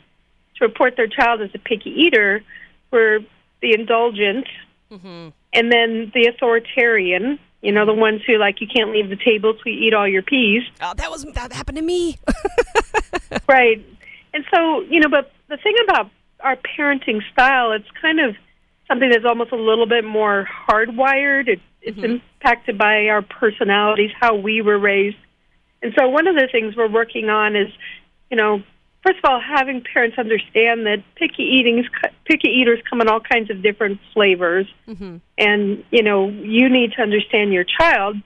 to 0.56 0.66
report 0.66 0.96
their 0.98 1.06
child 1.06 1.40
as 1.40 1.52
a 1.54 1.60
picky 1.60 1.92
eater 1.92 2.42
were 2.90 3.20
the 3.62 3.72
indulgent 3.76 4.48
Mm-hmm. 4.92 5.30
and 5.54 5.72
then 5.72 6.12
the 6.16 6.26
authoritarian 6.26 7.38
you 7.62 7.72
know 7.72 7.86
the 7.86 7.94
ones 7.94 8.22
who 8.26 8.38
like 8.38 8.62
you 8.62 8.68
can't 8.68 8.92
leave 8.92 9.10
the 9.10 9.16
table 9.16 9.54
till 9.54 9.72
you 9.72 9.88
eat 9.88 9.94
all 9.94 10.08
your 10.08 10.24
peas 10.24 10.64
Oh, 10.82 10.94
that 10.96 11.12
was 11.12 11.26
that 11.34 11.54
happened 11.54 11.78
to 11.78 11.84
me. 11.84 12.18
Right. 13.48 13.86
And 14.34 14.46
so, 14.54 14.82
you 14.82 15.00
know, 15.00 15.10
but 15.10 15.32
the 15.50 15.58
thing 15.58 15.76
about 15.84 16.10
our 16.40 16.56
parenting 16.56 17.20
style, 17.32 17.72
it's 17.74 17.88
kind 18.02 18.20
of 18.20 18.36
something 18.88 19.10
that's 19.10 19.26
almost 19.26 19.52
a 19.52 19.58
little 19.58 19.88
bit 19.88 20.06
more 20.06 20.48
hardwired. 20.70 21.48
It, 21.48 21.60
it's 21.82 21.98
mm-hmm. 21.98 22.18
impacted 22.40 22.78
by 22.78 23.08
our 23.08 23.22
personalities, 23.22 24.12
how 24.20 24.36
we 24.36 24.62
were 24.62 24.80
raised. 24.80 25.18
And 25.82 25.94
so, 25.98 26.08
one 26.08 26.28
of 26.28 26.36
the 26.36 26.48
things 26.52 26.76
we're 26.76 26.90
working 26.90 27.30
on 27.30 27.56
is, 27.56 27.68
you 28.30 28.38
know, 28.38 28.64
first 29.04 29.20
of 29.24 29.26
all, 29.30 29.40
having 29.40 29.82
parents 29.82 30.18
understand 30.18 30.86
that 30.86 31.04
picky 31.16 31.44
eating, 31.44 31.86
picky 32.26 32.50
eaters 32.50 32.80
come 32.90 33.02
in 33.02 33.08
all 33.08 33.20
kinds 33.20 33.50
of 33.50 33.62
different 33.62 34.00
flavors, 34.14 34.68
mm-hmm. 34.88 35.18
and 35.38 35.84
you 35.92 36.04
know, 36.04 36.30
you 36.30 36.70
need 36.70 36.94
to 36.94 37.02
understand 37.02 37.54
your 37.54 37.66
child. 37.66 38.18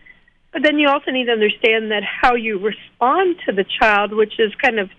But 0.52 0.64
then 0.64 0.80
you 0.80 0.88
also 0.88 1.12
need 1.12 1.26
to 1.26 1.34
understand 1.34 1.92
that 1.92 2.04
how 2.04 2.36
you 2.36 2.58
respond 2.60 3.38
to 3.46 3.52
the 3.52 3.66
child, 3.66 4.14
which 4.14 4.40
is 4.40 4.56
kind 4.56 4.80
of, 4.80 4.90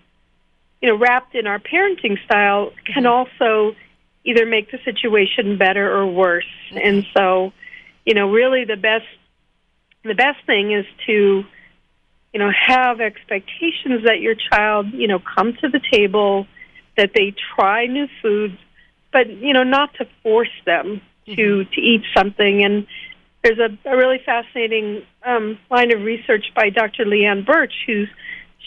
you 0.81 0.89
know, 0.89 0.95
wrapped 0.95 1.33
in 1.33 1.47
our 1.47 1.57
parenting 1.57 2.23
style, 2.25 2.73
can 2.85 3.07
also 3.07 3.75
either 4.23 4.45
make 4.45 4.69
the 4.69 4.77
situation 4.85 5.57
better 5.57 5.91
or 5.91 6.05
worse. 6.05 6.45
And 6.73 7.07
so, 7.15 7.53
you 8.05 8.13
know, 8.13 8.29
really 8.29 8.65
the 8.65 8.75
best 8.75 9.05
the 10.03 10.15
best 10.15 10.45
thing 10.45 10.71
is 10.71 10.85
to, 11.05 11.43
you 12.33 12.39
know, 12.39 12.51
have 12.51 12.99
expectations 13.01 14.03
that 14.05 14.19
your 14.19 14.35
child, 14.35 14.87
you 14.93 15.07
know, 15.07 15.19
come 15.19 15.53
to 15.61 15.69
the 15.69 15.79
table, 15.91 16.45
that 16.97 17.11
they 17.15 17.33
try 17.55 17.85
new 17.85 18.07
foods, 18.21 18.57
but 19.11 19.29
you 19.29 19.53
know, 19.53 19.63
not 19.63 19.93
to 19.95 20.07
force 20.23 20.51
them 20.65 21.01
to 21.25 21.63
to 21.65 21.81
eat 21.81 22.03
something. 22.15 22.63
And 22.63 22.87
there's 23.43 23.59
a, 23.59 23.89
a 23.89 23.95
really 23.95 24.19
fascinating 24.25 25.03
um, 25.23 25.57
line 25.69 25.93
of 25.93 26.01
research 26.01 26.45
by 26.55 26.69
Dr. 26.69 27.05
Leann 27.05 27.45
Birch 27.45 27.73
who's 27.85 28.09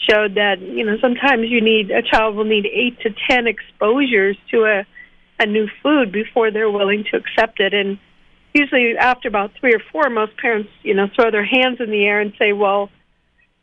showed 0.09 0.35
that 0.35 0.59
you 0.59 0.83
know 0.83 0.97
sometimes 0.99 1.43
you 1.47 1.61
need 1.61 1.91
a 1.91 2.01
child 2.01 2.35
will 2.35 2.45
need 2.45 2.65
eight 2.65 2.99
to 3.01 3.13
ten 3.29 3.47
exposures 3.47 4.37
to 4.49 4.63
a 4.63 4.85
a 5.39 5.45
new 5.45 5.67
food 5.81 6.11
before 6.11 6.51
they're 6.51 6.71
willing 6.71 7.03
to 7.11 7.17
accept 7.17 7.59
it 7.59 7.73
and 7.73 7.97
usually 8.53 8.97
after 8.97 9.27
about 9.27 9.51
three 9.59 9.73
or 9.73 9.81
four 9.91 10.09
most 10.09 10.35
parents 10.37 10.69
you 10.81 10.93
know 10.93 11.07
throw 11.15 11.29
their 11.29 11.45
hands 11.45 11.79
in 11.79 11.91
the 11.91 12.05
air 12.05 12.19
and 12.19 12.33
say 12.39 12.53
well 12.53 12.89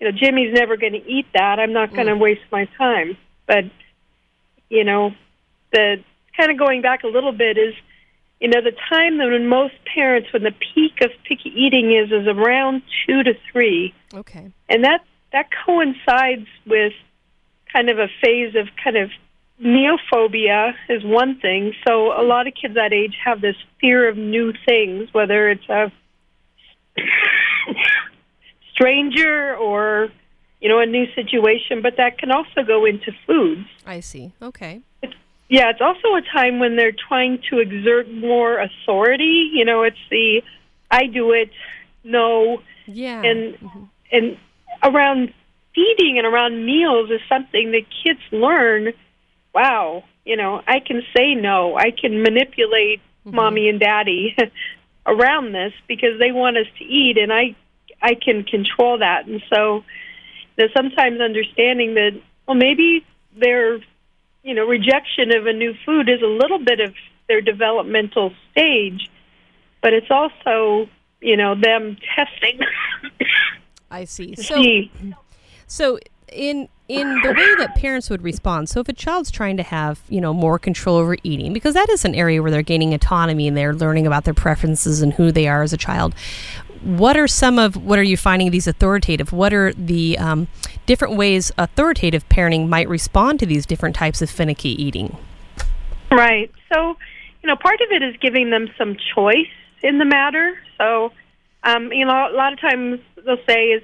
you 0.01 0.11
know 0.11 0.17
jimmy's 0.17 0.53
never 0.55 0.77
going 0.77 0.93
to 0.93 1.05
eat 1.07 1.27
that 1.35 1.59
i'm 1.59 1.73
not 1.73 1.93
going 1.93 2.07
to 2.07 2.15
mm. 2.15 2.21
waste 2.21 2.41
my 2.51 2.67
time 2.77 3.17
but 3.47 3.65
you 4.69 4.85
know 4.85 5.11
the 5.73 5.97
kind 6.37 6.51
of 6.51 6.59
going 6.59 6.83
back 6.83 7.03
a 7.05 7.09
little 7.09 7.33
bit 7.33 7.59
is 7.59 7.75
you 8.41 8.49
know 8.49 8.61
the 8.61 8.77
time 8.89 9.19
that 9.19 9.29
when 9.29 9.49
most 9.49 9.75
parents 9.93 10.33
when 10.33 10.43
the 10.43 10.55
peak 10.75 11.01
of 11.03 11.11
picky 11.25 11.51
eating 11.51 11.93
is 11.93 12.11
is 12.13 12.27
around 12.27 12.83
two 13.07 13.23
to 13.23 13.33
three 13.53 13.95
Okay. 14.15 14.53
and 14.69 14.85
that 14.85 15.05
that 15.33 15.49
coincides 15.67 16.47
with 16.67 16.93
kind 17.73 17.91
of 17.91 17.99
a 17.99 18.09
phase 18.23 18.55
of 18.55 18.69
kind 18.83 18.97
of 18.97 19.11
neophobia 19.63 20.73
is 20.89 21.05
one 21.05 21.39
thing. 21.41 21.75
So 21.87 22.19
a 22.19 22.23
lot 22.23 22.47
of 22.47 22.55
kids 22.55 22.75
that 22.75 22.93
age 22.93 23.17
have 23.25 23.41
this 23.41 23.57
fear 23.81 24.09
of 24.09 24.17
new 24.17 24.53
things, 24.67 25.13
whether 25.13 25.51
it's 25.51 25.69
a 25.69 25.93
stranger 28.79 29.57
or 29.57 30.09
you 30.61 30.69
know 30.69 30.79
a 30.81 30.87
new 30.87 31.07
situation. 31.15 31.83
But 31.83 31.97
that 31.97 32.19
can 32.19 32.31
also 32.31 32.63
go 32.67 32.85
into 32.85 33.13
foods. 33.27 33.67
I 33.87 34.01
see. 34.01 34.33
Okay. 34.41 34.81
It's, 35.03 35.15
yeah, 35.49 35.71
it's 35.71 35.81
also 35.81 36.15
a 36.15 36.23
time 36.23 36.59
when 36.59 36.77
they're 36.77 36.93
trying 37.09 37.41
to 37.51 37.59
exert 37.59 38.11
more 38.13 38.59
authority. 38.59 39.51
You 39.53 39.65
know, 39.65 39.83
it's 39.83 39.97
the 40.11 40.43
I 40.91 41.07
do 41.07 41.33
it, 41.33 41.51
no, 42.05 42.63
Yeah. 42.87 43.23
and 43.23 43.55
Mm-hmm. 43.55 43.83
and 44.13 44.37
around 44.83 45.33
feeding 45.75 46.19
and 46.19 46.27
around 46.27 46.65
meals 46.65 47.11
is 47.11 47.21
something 47.29 47.73
that 47.73 47.83
kids 48.03 48.21
learn. 48.31 48.93
Wow, 49.55 50.05
you 50.25 50.37
know, 50.37 50.63
I 50.67 50.81
can 50.81 51.03
say 51.17 51.35
no. 51.35 51.77
I 51.77 51.91
can 51.91 52.23
manipulate 52.23 53.01
mommy 53.25 53.69
and 53.69 53.79
daddy 53.81 54.37
around 55.07 55.53
this 55.53 55.73
because 55.87 56.19
they 56.19 56.33
want 56.33 56.57
us 56.57 56.67
to 56.79 56.85
eat, 56.85 57.19
and 57.19 57.33
I 57.33 57.55
I 58.03 58.15
can 58.15 58.45
control 58.45 58.99
that. 58.99 59.27
And 59.27 59.43
so, 59.53 59.85
there's 60.57 60.73
sometimes 60.75 61.21
understanding 61.21 61.95
that 61.95 62.21
well, 62.47 62.57
maybe 62.57 63.05
their 63.37 63.77
you 64.43 64.55
know 64.55 64.67
rejection 64.67 65.35
of 65.35 65.47
a 65.47 65.53
new 65.53 65.75
food 65.85 66.09
is 66.09 66.23
a 66.23 66.27
little 66.27 66.59
bit 66.59 66.81
of 66.81 66.95
their 67.29 67.41
developmental 67.41 68.33
stage, 68.51 69.11
but 69.83 69.93
it's 69.93 70.11
also 70.11 70.89
you 71.21 71.37
know 71.37 71.55
them 71.55 71.97
testing 72.15 72.61
I 73.91 74.05
see. 74.05 74.35
So 74.37 74.55
see. 74.55 74.91
So 75.67 75.99
in 76.33 76.69
in 76.89 77.21
the 77.23 77.35
way 77.35 77.55
that 77.57 77.75
parents 77.75 78.09
would 78.09 78.23
respond, 78.23 78.69
so 78.69 78.81
if 78.81 78.89
a 78.89 78.93
child's 78.93 79.31
trying 79.31 79.57
to 79.59 79.63
have 79.63 80.01
you 80.09 80.21
know 80.21 80.33
more 80.33 80.59
control 80.59 80.97
over 80.97 81.17
eating, 81.23 81.53
because 81.53 81.75
that 81.75 81.89
is 81.89 82.05
an 82.05 82.15
area 82.15 82.43
where 82.43 82.51
they're 82.51 82.63
gaining 82.63 82.95
autonomy 82.95 83.49
and 83.49 83.57
they're 83.57 83.75
learning 83.75 84.07
about 84.07 84.25
their 84.25 84.35
preferences 84.35 85.03
and 85.03 85.13
who 85.15 85.33
they 85.33 85.49
are 85.49 85.63
as 85.63 85.73
a 85.73 85.77
child. 85.77 86.15
What 86.83 87.17
are 87.17 87.29
some 87.29 87.59
of 87.59 87.77
what 87.77 87.99
are 87.99 88.05
you 88.05 88.17
finding 88.17 88.51
these 88.51 88.67
authoritative? 88.67 89.33
What 89.33 89.53
are 89.53 89.73
the 89.73 90.19
um, 90.19 90.49
different 90.87 91.17
ways 91.17 91.53
authoritative 91.59 92.29
parenting 92.29 92.69
might 92.69 92.89
respond 92.89 93.41
to 93.41 93.47
these 93.47 93.67
different 93.67 93.97
types 93.97 94.23
of 94.23 94.31
finicky 94.31 94.71
eating? 94.83 95.17
Right. 96.11 96.51
So, 96.73 96.97
you 97.43 97.49
know, 97.49 97.57
part 97.57 97.81
of 97.81 97.91
it 97.91 98.03
is 98.03 98.17
giving 98.21 98.51
them 98.51 98.71
some 98.79 98.97
choice 99.15 99.49
in 99.83 99.99
the 99.99 100.05
matter. 100.05 100.59
So, 100.79 101.13
um, 101.63 101.93
you 101.93 102.05
know, 102.05 102.29
a 102.31 102.35
lot 102.35 102.53
of 102.53 102.61
times 102.61 103.01
they'll 103.25 103.45
say 103.47 103.69
is, 103.69 103.83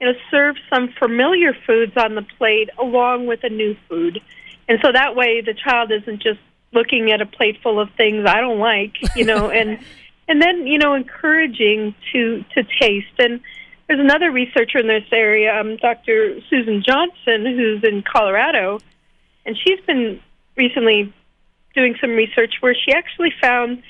you 0.00 0.06
know, 0.06 0.18
serve 0.30 0.56
some 0.68 0.88
familiar 0.98 1.54
foods 1.66 1.92
on 1.96 2.14
the 2.14 2.22
plate 2.38 2.70
along 2.78 3.26
with 3.26 3.44
a 3.44 3.50
new 3.50 3.76
food. 3.88 4.20
And 4.68 4.78
so 4.82 4.92
that 4.92 5.14
way 5.14 5.40
the 5.40 5.54
child 5.54 5.90
isn't 5.92 6.22
just 6.22 6.40
looking 6.72 7.10
at 7.10 7.20
a 7.20 7.26
plate 7.26 7.58
full 7.62 7.80
of 7.80 7.90
things 7.96 8.26
I 8.26 8.40
don't 8.40 8.58
like, 8.58 8.96
you 9.16 9.24
know, 9.24 9.50
and 9.50 9.78
and 10.30 10.40
then, 10.40 10.66
you 10.66 10.78
know, 10.78 10.94
encouraging 10.94 11.94
to 12.12 12.44
to 12.54 12.62
taste. 12.80 13.18
And 13.18 13.40
there's 13.88 14.00
another 14.00 14.30
researcher 14.30 14.78
in 14.78 14.86
this 14.86 15.04
area, 15.12 15.52
um, 15.60 15.76
Dr. 15.76 16.40
Susan 16.48 16.84
Johnson, 16.86 17.44
who's 17.44 17.82
in 17.82 18.02
Colorado, 18.02 18.78
and 19.44 19.58
she's 19.58 19.80
been 19.86 20.20
recently 20.56 21.12
doing 21.74 21.96
some 22.00 22.10
research 22.10 22.54
where 22.60 22.74
she 22.74 22.92
actually 22.92 23.32
found, 23.42 23.82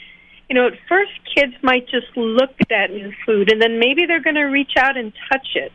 you 0.48 0.54
know, 0.54 0.68
at 0.68 0.72
first 0.88 1.12
kids 1.34 1.52
might 1.62 1.86
just 1.88 2.16
look 2.16 2.50
at 2.60 2.68
that 2.70 2.90
new 2.90 3.12
food 3.26 3.52
and 3.52 3.60
then 3.60 3.78
maybe 3.78 4.06
they're 4.06 4.22
going 4.22 4.36
to 4.36 4.44
reach 4.44 4.72
out 4.78 4.96
and 4.96 5.12
touch 5.30 5.48
it. 5.54 5.72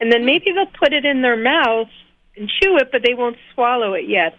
And 0.00 0.12
then 0.12 0.24
maybe 0.24 0.52
they'll 0.54 0.66
put 0.66 0.92
it 0.92 1.04
in 1.04 1.22
their 1.22 1.36
mouth 1.36 1.88
and 2.36 2.48
chew 2.48 2.76
it, 2.78 2.90
but 2.92 3.02
they 3.02 3.14
won't 3.14 3.36
swallow 3.52 3.92
it 3.94 4.08
yet. 4.08 4.38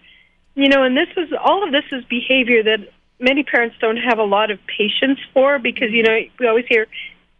You 0.56 0.70
know, 0.70 0.84
and 0.84 0.98
this 0.98 1.10
is 1.18 1.30
all 1.40 1.64
of 1.64 1.72
this 1.72 1.86
is 1.92 2.04
behavior 2.06 2.64
that 2.64 2.90
many 3.20 3.44
parents 3.44 3.76
don't 3.80 3.98
have 3.98 4.18
a 4.18 4.24
lot 4.24 4.52
of 4.52 4.60
patience 4.66 5.20
for 5.34 5.60
because, 5.60 5.92
you 5.92 6.04
know, 6.04 6.18
we 6.40 6.48
always 6.48 6.66
hear, 6.68 6.88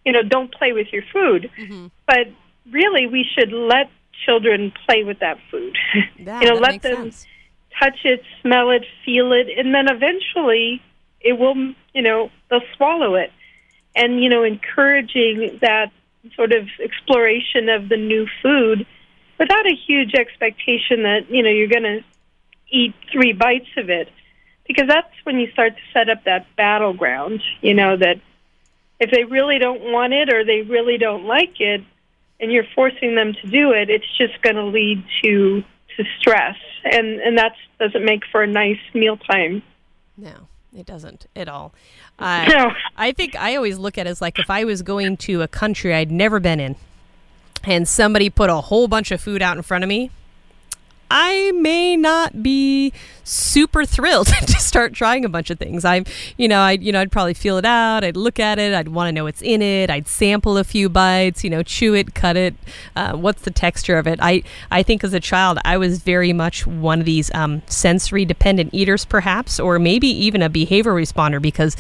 you 0.06 0.12
know, 0.12 0.22
don't 0.24 0.54
play 0.54 0.74
with 0.74 0.88
your 0.92 1.04
food. 1.14 1.50
But 2.06 2.28
really, 2.72 3.08
we 3.08 3.26
should 3.34 3.52
let 3.52 3.90
children 4.26 4.74
play 4.86 5.04
with 5.04 5.20
that 5.20 5.38
food. 5.50 5.78
Yeah, 6.18 6.42
you 6.42 6.50
know, 6.50 6.56
let 6.56 6.82
them 6.82 7.12
sense. 7.12 7.28
touch 7.80 8.00
it, 8.04 8.22
smell 8.42 8.72
it, 8.72 8.86
feel 9.06 9.32
it, 9.32 9.48
and 9.58 9.74
then 9.74 9.88
eventually 9.90 10.82
it 11.22 11.34
will, 11.34 11.56
you 11.94 12.02
know, 12.02 12.30
they'll 12.50 12.62
swallow 12.76 13.16
it. 13.16 13.32
And, 13.96 14.22
you 14.22 14.30
know, 14.30 14.44
encouraging 14.44 15.60
that 15.62 15.92
sort 16.36 16.52
of 16.52 16.68
exploration 16.80 17.70
of 17.70 17.90
the 17.90 17.98
new 17.98 18.28
food 18.44 18.86
without 19.40 19.66
a 19.66 19.76
huge 19.76 20.14
expectation 20.14 21.04
that, 21.04 21.30
you 21.30 21.42
know, 21.42 21.50
you're 21.50 21.68
going 21.68 21.84
to 21.84 22.04
eat 22.70 22.94
three 23.12 23.34
bites 23.34 23.70
of 23.78 23.90
it. 23.90 24.10
Because 24.70 24.88
that's 24.88 25.12
when 25.24 25.40
you 25.40 25.52
start 25.52 25.76
to 25.76 25.82
set 25.92 26.10
up 26.10 26.26
that 26.26 26.46
battleground, 26.56 27.42
you 27.60 27.74
know, 27.74 27.98
that 27.98 28.22
if 29.00 29.10
they 29.10 29.24
really 29.24 29.58
don't 29.58 29.82
want 29.82 30.14
it 30.14 30.32
or 30.32 30.46
they 30.46 30.62
really 30.62 31.00
don't 31.00 31.26
like 31.26 31.60
it, 31.60 31.82
and 32.40 32.52
you're 32.52 32.68
forcing 32.76 33.16
them 33.16 33.34
to 33.34 33.48
do 33.50 33.72
it, 33.72 33.90
it's 33.90 34.06
just 34.18 34.40
going 34.44 34.56
to 34.56 34.66
lead 34.66 35.04
to 35.24 35.64
to 35.98 36.04
stress, 36.20 36.56
and 36.86 37.20
and 37.20 37.38
that 37.40 37.56
doesn't 37.80 38.06
make 38.06 38.22
for 38.32 38.44
a 38.44 38.48
nice 38.48 38.80
mealtime. 38.94 39.64
No, 40.16 40.48
it 40.78 40.86
doesn't 40.86 41.26
at 41.36 41.50
all. 41.50 41.74
Uh, 42.20 42.46
No. 42.48 42.72
I 42.96 43.12
think 43.12 43.36
I 43.36 43.56
always 43.56 43.80
look 43.80 43.98
at 43.98 44.06
it 44.06 44.12
as 44.12 44.22
like 44.22 44.38
if 44.38 44.52
I 44.52 44.66
was 44.66 44.84
going 44.84 45.18
to 45.18 45.42
a 45.42 45.48
country 45.48 45.96
I'd 45.96 46.12
never 46.12 46.40
been 46.40 46.60
in 46.60 46.76
and 47.64 47.88
somebody 47.88 48.30
put 48.30 48.50
a 48.52 48.62
whole 48.62 48.88
bunch 48.88 49.12
of 49.12 49.20
food 49.20 49.42
out 49.42 49.58
in 49.58 49.64
front 49.64 49.84
of 49.84 49.88
me, 49.88 50.12
I 51.12 51.52
may 51.54 51.98
not 51.98 52.44
be 52.44 52.94
super 53.24 53.86
thrilled 53.86 54.28
to 54.48 54.60
start 54.60 54.94
trying 54.94 55.26
a 55.26 55.30
bunch 55.30 55.50
of 55.50 55.58
things. 55.58 55.86
I'm, 55.86 56.06
you 56.38 56.48
know, 56.48 56.60
I, 56.60 56.74
you 56.74 56.92
know, 56.92 57.02
I'd 57.02 57.12
probably 57.12 57.34
feel 57.34 57.58
it 57.58 57.66
out. 57.66 58.04
I'd 58.04 58.18
look 58.18 58.40
at 58.40 58.60
it. 58.60 58.74
I'd 58.74 58.90
want 58.90 59.08
to 59.08 59.12
know 59.12 59.24
what's 59.24 59.42
in 59.42 59.62
it. 59.62 59.90
I'd 59.90 60.08
sample 60.08 60.58
a 60.58 60.64
few 60.64 60.90
bites. 60.90 61.44
You 61.44 61.50
know, 61.50 61.64
chew 61.64 61.94
it, 61.94 62.14
cut 62.14 62.38
it. 62.38 62.56
Uh, 62.96 63.14
what's 63.14 63.42
the 63.42 63.52
texture 63.52 63.98
of 63.98 64.08
it? 64.08 64.20
I, 64.22 64.44
I 64.70 64.84
think 64.84 65.04
as 65.04 65.14
a 65.14 65.20
child, 65.20 65.60
I 65.66 65.78
was 65.78 66.00
very 66.00 66.34
much 66.34 66.68
one 66.68 67.00
of 67.00 67.06
these 67.06 67.34
um, 67.34 67.62
sensory 67.66 68.26
dependent 68.26 68.74
eaters, 68.74 69.06
perhaps, 69.06 69.60
or 69.60 69.80
maybe 69.80 70.08
even 70.08 70.42
a 70.42 70.50
behavior 70.50 70.94
responder 70.94 71.42
because 71.42 71.76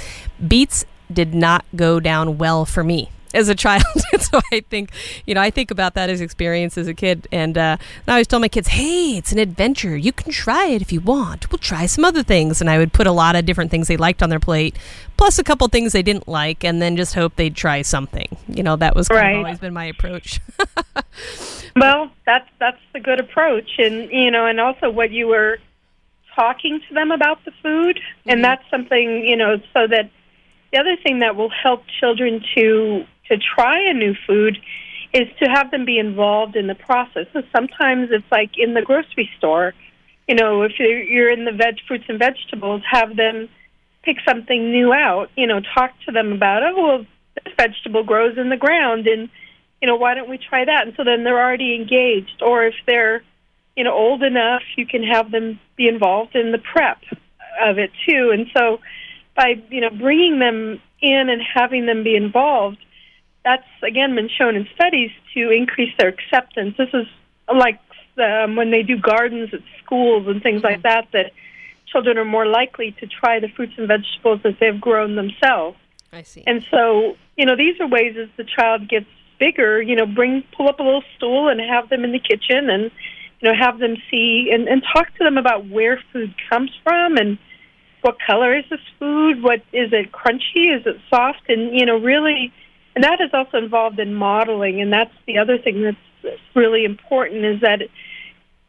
beets 0.48 0.86
did 1.12 1.33
not 1.33 1.65
go 1.75 2.00
down 2.00 2.38
well 2.38 2.65
for 2.65 2.83
me 2.83 3.09
as 3.33 3.50
a 3.50 3.55
child. 3.55 3.83
so 4.19 4.39
I 4.51 4.62
think, 4.62 4.91
you 5.25 5.36
know, 5.36 5.41
I 5.41 5.50
think 5.50 5.71
about 5.71 5.93
that 5.95 6.09
as 6.09 6.21
experience 6.21 6.77
as 6.77 6.88
a 6.88 6.93
kid. 6.93 7.27
And, 7.31 7.57
uh, 7.57 7.77
and 7.79 8.07
I 8.07 8.13
always 8.13 8.27
tell 8.27 8.39
my 8.39 8.48
kids, 8.48 8.69
hey, 8.69 9.17
it's 9.17 9.31
an 9.31 9.39
adventure. 9.39 9.95
You 9.95 10.12
can 10.12 10.31
try 10.31 10.67
it 10.67 10.81
if 10.81 10.91
you 10.91 11.01
want. 11.01 11.51
We'll 11.51 11.59
try 11.59 11.86
some 11.86 12.03
other 12.05 12.24
things. 12.24 12.62
And 12.62 12.69
I 12.69 12.77
would 12.77 12.93
put 12.93 13.07
a 13.07 13.12
lot 13.12 13.36
of 13.36 13.45
different 13.45 13.71
things 13.71 13.88
they 13.88 13.98
liked 13.98 14.24
on 14.24 14.29
their 14.29 14.39
plate, 14.39 14.75
plus 15.17 15.39
a 15.39 15.43
couple 15.43 15.67
things 15.67 15.91
they 15.93 16.03
didn't 16.03 16.27
like, 16.27 16.63
and 16.63 16.81
then 16.81 16.95
just 16.98 17.15
hope 17.15 17.36
they'd 17.36 17.55
try 17.55 17.81
something. 17.81 18.38
You 18.48 18.63
know, 18.63 18.75
that 18.77 18.95
was 18.95 19.07
kind 19.07 19.19
Right. 19.21 19.31
of 19.36 19.45
always 19.45 19.59
been 19.59 19.74
my 19.74 19.86
approach. 19.86 20.39
Well, 21.75 22.12
that's 22.25 22.50
that's 22.59 22.79
the 22.93 23.00
good 23.00 23.19
approach, 23.19 23.69
and 23.77 24.12
you 24.12 24.31
know, 24.31 24.45
and 24.45 24.59
also 24.59 24.89
what 24.89 25.12
you 25.12 25.27
were 25.27 25.59
talking 26.36 26.81
to 26.88 26.93
them 26.93 27.12
about 27.12 27.43
the 27.45 27.51
food, 27.63 28.00
and 28.25 28.43
that's 28.43 28.63
something 28.69 29.24
you 29.25 29.36
know, 29.36 29.57
so 29.74 29.88
that 29.88 30.09
the 30.71 30.79
other 30.79 30.95
thing 31.01 31.19
that 31.19 31.36
will 31.36 31.50
help 31.50 31.83
children 32.00 32.43
to 32.55 33.05
to 33.29 33.38
try 33.38 33.89
a 33.89 33.93
new 33.93 34.15
food 34.27 34.57
is 35.13 35.27
to 35.41 35.50
have 35.50 35.71
them 35.71 35.86
be 35.86 35.98
involved 35.98 36.55
in 36.55 36.67
the 36.67 36.75
process. 36.75 37.25
So 37.33 37.41
sometimes 37.55 38.09
it's 38.12 38.31
like 38.31 38.51
in 38.57 38.74
the 38.74 38.81
grocery 38.81 39.29
store, 39.38 39.74
you 40.27 40.36
know, 40.36 40.62
if 40.62 40.74
you're, 40.77 41.31
in 41.31 41.45
the 41.45 41.51
veg 41.51 41.77
fruits 41.88 42.05
and 42.07 42.19
vegetables, 42.19 42.83
have 42.89 43.15
them 43.15 43.50
pick 44.03 44.17
something 44.27 44.71
new 44.71 44.93
out. 44.93 45.29
You 45.36 45.48
know, 45.48 45.59
talk 45.59 45.91
to 46.05 46.12
them 46.12 46.31
about 46.31 46.62
oh, 46.63 46.75
Well, 46.75 47.05
this 47.43 47.53
vegetable 47.57 48.03
grows 48.03 48.38
in 48.38 48.50
the 48.50 48.57
ground, 48.57 49.07
and 49.07 49.29
you 49.81 49.88
know, 49.88 49.95
why 49.95 50.13
don't 50.13 50.29
we 50.29 50.38
try 50.38 50.65
that? 50.65 50.86
And 50.86 50.95
so 50.95 51.03
then 51.03 51.24
they're 51.24 51.39
already 51.39 51.75
engaged. 51.75 52.41
Or 52.45 52.65
if 52.65 52.75
they're, 52.86 53.24
you 53.75 53.83
know, 53.83 53.93
old 53.93 54.21
enough, 54.24 54.62
you 54.75 54.86
can 54.86 55.03
have 55.03 55.31
them 55.31 55.59
be 55.77 55.88
involved 55.88 56.36
in 56.36 56.51
the 56.51 56.57
prep 56.57 57.01
of 57.63 57.79
it 57.79 57.91
too. 58.07 58.31
And 58.33 58.48
so 58.55 58.79
by, 59.36 59.55
you 59.69 59.81
know, 59.81 59.89
bringing 59.89 60.39
them 60.39 60.81
in 61.01 61.29
and 61.29 61.41
having 61.41 61.86
them 61.86 62.03
be 62.03 62.15
involved, 62.15 62.77
that's 63.43 63.67
again 63.84 64.15
been 64.15 64.29
shown 64.29 64.55
in 64.55 64.67
studies 64.75 65.12
to 65.34 65.50
increase 65.51 65.93
their 65.98 66.10
acceptance. 66.10 66.75
This 66.77 66.89
is 66.93 67.08
like 67.53 67.79
um, 68.17 68.55
when 68.55 68.72
they 68.72 68.84
do 68.84 68.98
gardens 68.98 69.53
at 69.53 69.62
schools 69.84 70.27
and 70.27 70.41
things 70.41 70.63
like 70.63 70.84
that, 70.84 71.08
that 71.13 71.31
children 71.88 72.17
are 72.17 72.25
more 72.25 72.46
likely 72.46 72.91
to 73.00 73.08
try 73.08 73.39
the 73.39 73.48
fruits 73.48 73.74
and 73.77 73.88
vegetables 73.88 74.41
that 74.43 74.58
they've 74.60 74.79
grown 74.79 75.15
themselves. 75.15 75.77
I 76.12 76.24
see. 76.24 76.43
And 76.46 76.65
so, 76.69 77.15
you 77.38 77.46
know, 77.46 77.55
these 77.55 77.79
are 77.79 77.88
ways 77.88 78.15
as 78.22 78.29
the 78.38 78.43
child 78.43 78.88
gets 78.89 79.05
bigger, 79.39 79.81
you 79.81 79.96
know, 79.96 80.05
bring 80.05 80.43
pull 80.55 80.67
up 80.67 80.79
a 80.79 80.84
little 80.84 81.03
stool 81.15 81.48
and 81.48 81.60
have 81.62 81.89
them 81.89 82.03
in 82.03 82.12
the 82.12 82.19
kitchen 82.19 82.69
and 82.69 82.91
you 83.39 83.50
know, 83.50 83.55
have 83.58 83.79
them 83.79 83.96
see 84.12 84.50
and, 84.53 84.67
and 84.67 84.84
talk 84.93 85.08
to 85.15 85.24
them 85.24 85.38
about 85.38 85.67
where 85.67 86.01
food 86.12 86.34
comes 86.50 86.72
from 86.84 87.15
and 87.15 87.38
what 88.01 88.17
color 88.25 88.58
is 88.58 88.65
this 88.69 88.79
food, 88.98 89.41
what 89.41 89.60
is 89.72 89.91
it 89.93 90.12
crunchy, 90.12 90.75
is 90.75 90.86
it 90.86 90.98
soft 91.10 91.43
and 91.48 91.77
you 91.77 91.86
know, 91.86 91.98
really 91.98 92.51
that 93.03 93.22
is 93.22 93.29
also 93.34 93.58
involved 93.58 94.00
in 94.00 94.13
modeling 94.13 94.82
and 94.82 94.91
that's 94.91 95.13
the 95.25 95.38
other 95.38 95.58
thing 95.58 95.82
that's 95.82 96.39
really 96.56 96.86
important 96.86 97.46
is 97.46 97.62
that 97.62 97.82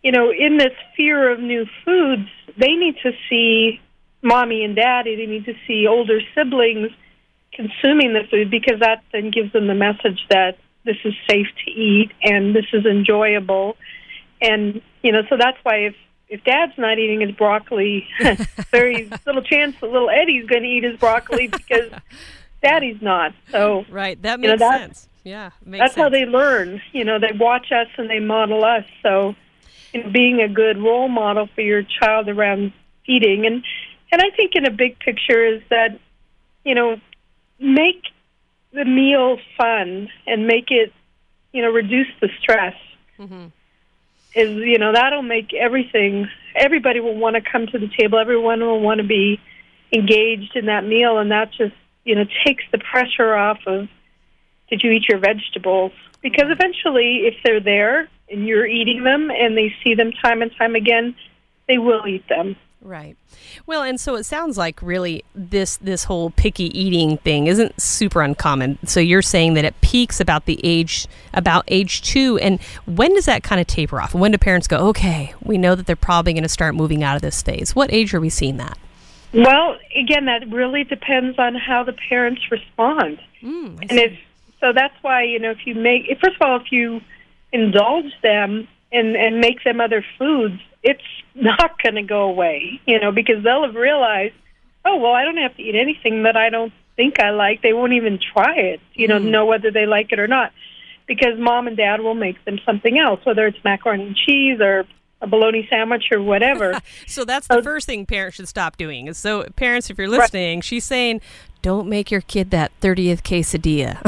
you 0.02 0.12
know, 0.12 0.32
in 0.32 0.56
this 0.56 0.72
fear 0.96 1.30
of 1.30 1.40
new 1.40 1.66
foods, 1.84 2.28
they 2.56 2.74
need 2.74 2.96
to 3.02 3.12
see 3.28 3.80
mommy 4.22 4.64
and 4.64 4.74
daddy. 4.74 5.16
They 5.16 5.26
need 5.26 5.44
to 5.44 5.54
see 5.66 5.86
older 5.86 6.20
siblings 6.34 6.90
consuming 7.52 8.14
the 8.14 8.22
food 8.30 8.50
because 8.50 8.80
that 8.80 9.02
then 9.12 9.30
gives 9.30 9.52
them 9.52 9.66
the 9.66 9.74
message 9.74 10.20
that 10.30 10.58
this 10.84 10.96
is 11.04 11.12
safe 11.28 11.48
to 11.64 11.70
eat 11.70 12.10
and 12.22 12.54
this 12.54 12.66
is 12.72 12.86
enjoyable. 12.86 13.76
And 14.40 14.80
you 15.02 15.12
know, 15.12 15.22
so 15.28 15.36
that's 15.36 15.58
why 15.62 15.86
if 15.86 15.94
if 16.28 16.44
Dad's 16.44 16.78
not 16.78 16.98
eating 16.98 17.20
his 17.20 17.32
broccoli, 17.32 18.08
very 18.70 19.10
little 19.26 19.42
chance 19.42 19.74
that 19.80 19.90
little 19.90 20.08
Eddie's 20.08 20.46
going 20.46 20.62
to 20.62 20.68
eat 20.68 20.84
his 20.84 20.98
broccoli 20.98 21.48
because 21.48 21.90
Daddy's 22.62 23.00
not. 23.00 23.32
So 23.50 23.84
right, 23.90 24.20
that 24.22 24.40
makes 24.40 24.52
you 24.52 24.56
know, 24.58 24.70
sense. 24.70 25.08
Yeah, 25.24 25.50
that's 25.64 25.94
sense. 25.94 26.02
how 26.02 26.08
they 26.08 26.24
learn. 26.24 26.80
You 26.92 27.04
know, 27.04 27.18
they 27.18 27.32
watch 27.38 27.72
us 27.72 27.88
and 27.96 28.08
they 28.08 28.20
model 28.20 28.64
us. 28.64 28.84
So, 29.02 29.34
you 29.92 30.02
know, 30.02 30.10
being 30.10 30.40
a 30.40 30.48
good 30.48 30.78
role 30.78 31.08
model 31.08 31.48
for 31.54 31.60
your 31.60 31.82
child 31.82 32.28
around 32.28 32.72
feeding 33.06 33.46
and 33.46 33.64
and 34.12 34.20
I 34.20 34.30
think 34.30 34.56
in 34.56 34.66
a 34.66 34.70
big 34.70 34.98
picture 34.98 35.44
is 35.44 35.62
that, 35.70 35.98
you 36.64 36.74
know, 36.74 37.00
make 37.58 38.02
the 38.72 38.84
meal 38.84 39.38
fun 39.56 40.08
and 40.26 40.46
make 40.46 40.70
it, 40.70 40.92
you 41.52 41.62
know, 41.62 41.70
reduce 41.70 42.08
the 42.20 42.28
stress. 42.40 42.74
Mm-hmm. 43.18 43.46
Is 44.32 44.56
you 44.56 44.78
know 44.78 44.92
that'll 44.92 45.22
make 45.22 45.52
everything. 45.52 46.28
Everybody 46.54 47.00
will 47.00 47.16
want 47.16 47.34
to 47.34 47.42
come 47.42 47.66
to 47.66 47.78
the 47.78 47.88
table. 47.88 48.18
Everyone 48.18 48.60
will 48.60 48.80
want 48.80 49.00
to 49.00 49.06
be 49.06 49.40
engaged 49.92 50.54
in 50.54 50.66
that 50.66 50.84
meal, 50.84 51.18
and 51.18 51.32
that 51.32 51.50
just 51.52 51.74
you 52.04 52.14
know 52.14 52.24
takes 52.44 52.64
the 52.72 52.78
pressure 52.78 53.34
off 53.34 53.58
of 53.66 53.88
did 54.68 54.82
you 54.82 54.90
eat 54.92 55.08
your 55.08 55.18
vegetables? 55.18 55.92
Because 56.22 56.46
eventually, 56.48 57.26
if 57.26 57.34
they're 57.44 57.60
there 57.60 58.08
and 58.30 58.46
you're 58.46 58.66
eating 58.66 59.02
them, 59.02 59.30
and 59.30 59.56
they 59.56 59.74
see 59.82 59.94
them 59.94 60.12
time 60.12 60.42
and 60.42 60.52
time 60.56 60.76
again, 60.76 61.16
they 61.66 61.78
will 61.78 62.06
eat 62.06 62.28
them. 62.28 62.56
Right. 62.82 63.16
Well, 63.66 63.82
and 63.82 64.00
so 64.00 64.14
it 64.14 64.24
sounds 64.24 64.56
like 64.56 64.80
really 64.80 65.22
this 65.34 65.76
this 65.78 66.04
whole 66.04 66.30
picky 66.30 66.76
eating 66.78 67.18
thing 67.18 67.46
isn't 67.46 67.80
super 67.80 68.22
uncommon. 68.22 68.78
So 68.86 69.00
you're 69.00 69.20
saying 69.20 69.54
that 69.54 69.66
it 69.66 69.78
peaks 69.82 70.18
about 70.18 70.46
the 70.46 70.58
age 70.64 71.06
about 71.34 71.64
age 71.68 72.00
2 72.02 72.38
and 72.38 72.60
when 72.86 73.14
does 73.14 73.26
that 73.26 73.42
kind 73.42 73.60
of 73.60 73.66
taper 73.66 74.00
off? 74.00 74.14
When 74.14 74.32
do 74.32 74.38
parents 74.38 74.66
go, 74.66 74.78
"Okay, 74.88 75.34
we 75.42 75.58
know 75.58 75.74
that 75.74 75.86
they're 75.86 75.94
probably 75.94 76.32
going 76.32 76.42
to 76.42 76.48
start 76.48 76.74
moving 76.74 77.04
out 77.04 77.16
of 77.16 77.22
this 77.22 77.42
phase." 77.42 77.76
What 77.76 77.92
age 77.92 78.14
are 78.14 78.20
we 78.20 78.30
seeing 78.30 78.56
that? 78.56 78.78
Well, 79.32 79.76
again, 79.94 80.26
that 80.26 80.50
really 80.50 80.84
depends 80.84 81.38
on 81.38 81.54
how 81.54 81.84
the 81.84 81.92
parents 81.92 82.42
respond. 82.50 83.20
Mm, 83.42 83.80
and 83.88 83.92
if 83.92 84.18
so 84.60 84.72
that's 84.74 84.94
why, 85.02 85.22
you 85.22 85.38
know, 85.38 85.50
if 85.50 85.66
you 85.66 85.74
make 85.74 86.06
first 86.20 86.36
of 86.36 86.42
all, 86.42 86.56
if 86.56 86.72
you 86.72 87.00
indulge 87.52 88.12
them 88.22 88.68
and 88.92 89.16
and 89.16 89.40
make 89.40 89.62
them 89.64 89.80
other 89.80 90.04
foods, 90.18 90.60
it's 90.82 91.02
not 91.34 91.80
going 91.82 91.94
to 91.94 92.02
go 92.02 92.22
away, 92.22 92.80
you 92.86 92.98
know, 93.00 93.12
because 93.12 93.42
they'll 93.44 93.64
have 93.64 93.74
realized, 93.74 94.34
oh, 94.84 94.96
well, 94.96 95.12
I 95.12 95.24
don't 95.24 95.36
have 95.36 95.56
to 95.56 95.62
eat 95.62 95.76
anything 95.76 96.24
that 96.24 96.36
I 96.36 96.50
don't 96.50 96.72
think 96.96 97.20
I 97.20 97.30
like. 97.30 97.62
They 97.62 97.72
won't 97.72 97.92
even 97.92 98.18
try 98.18 98.56
it, 98.56 98.80
you 98.94 99.08
know, 99.08 99.18
mm. 99.18 99.30
know 99.30 99.46
whether 99.46 99.70
they 99.70 99.86
like 99.86 100.12
it 100.12 100.18
or 100.18 100.26
not, 100.26 100.52
because 101.06 101.38
mom 101.38 101.68
and 101.68 101.76
dad 101.76 102.00
will 102.00 102.14
make 102.14 102.44
them 102.44 102.58
something 102.66 102.98
else, 102.98 103.20
whether 103.24 103.46
it's 103.46 103.62
macaroni 103.64 104.08
and 104.08 104.16
cheese 104.16 104.60
or 104.60 104.86
a 105.20 105.26
bologna 105.26 105.66
sandwich 105.68 106.04
or 106.10 106.22
whatever. 106.22 106.80
so 107.06 107.24
that's 107.24 107.46
the 107.46 107.62
first 107.62 107.86
thing 107.86 108.06
parents 108.06 108.36
should 108.36 108.48
stop 108.48 108.76
doing. 108.76 109.12
So 109.14 109.44
parents, 109.56 109.90
if 109.90 109.98
you're 109.98 110.08
listening, 110.08 110.58
right. 110.58 110.64
she's 110.64 110.84
saying, 110.84 111.20
don't 111.62 111.88
make 111.88 112.10
your 112.10 112.22
kid 112.22 112.50
that 112.52 112.72
30th 112.80 113.22
quesadilla. 113.22 114.00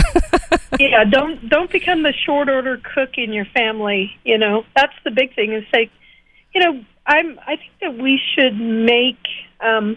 yeah, 0.80 1.04
don't 1.04 1.48
don't 1.48 1.70
become 1.70 2.02
the 2.02 2.14
short 2.24 2.48
order 2.48 2.80
cook 2.94 3.18
in 3.18 3.32
your 3.32 3.44
family, 3.44 4.18
you 4.24 4.38
know. 4.38 4.64
That's 4.74 4.94
the 5.04 5.10
big 5.10 5.34
thing 5.34 5.52
is 5.52 5.64
say 5.72 5.90
you 6.54 6.60
know, 6.60 6.84
I'm. 7.06 7.38
I 7.46 7.56
think 7.56 7.72
that 7.80 7.98
we 7.98 8.20
should 8.34 8.58
make 8.58 9.18
um, 9.60 9.96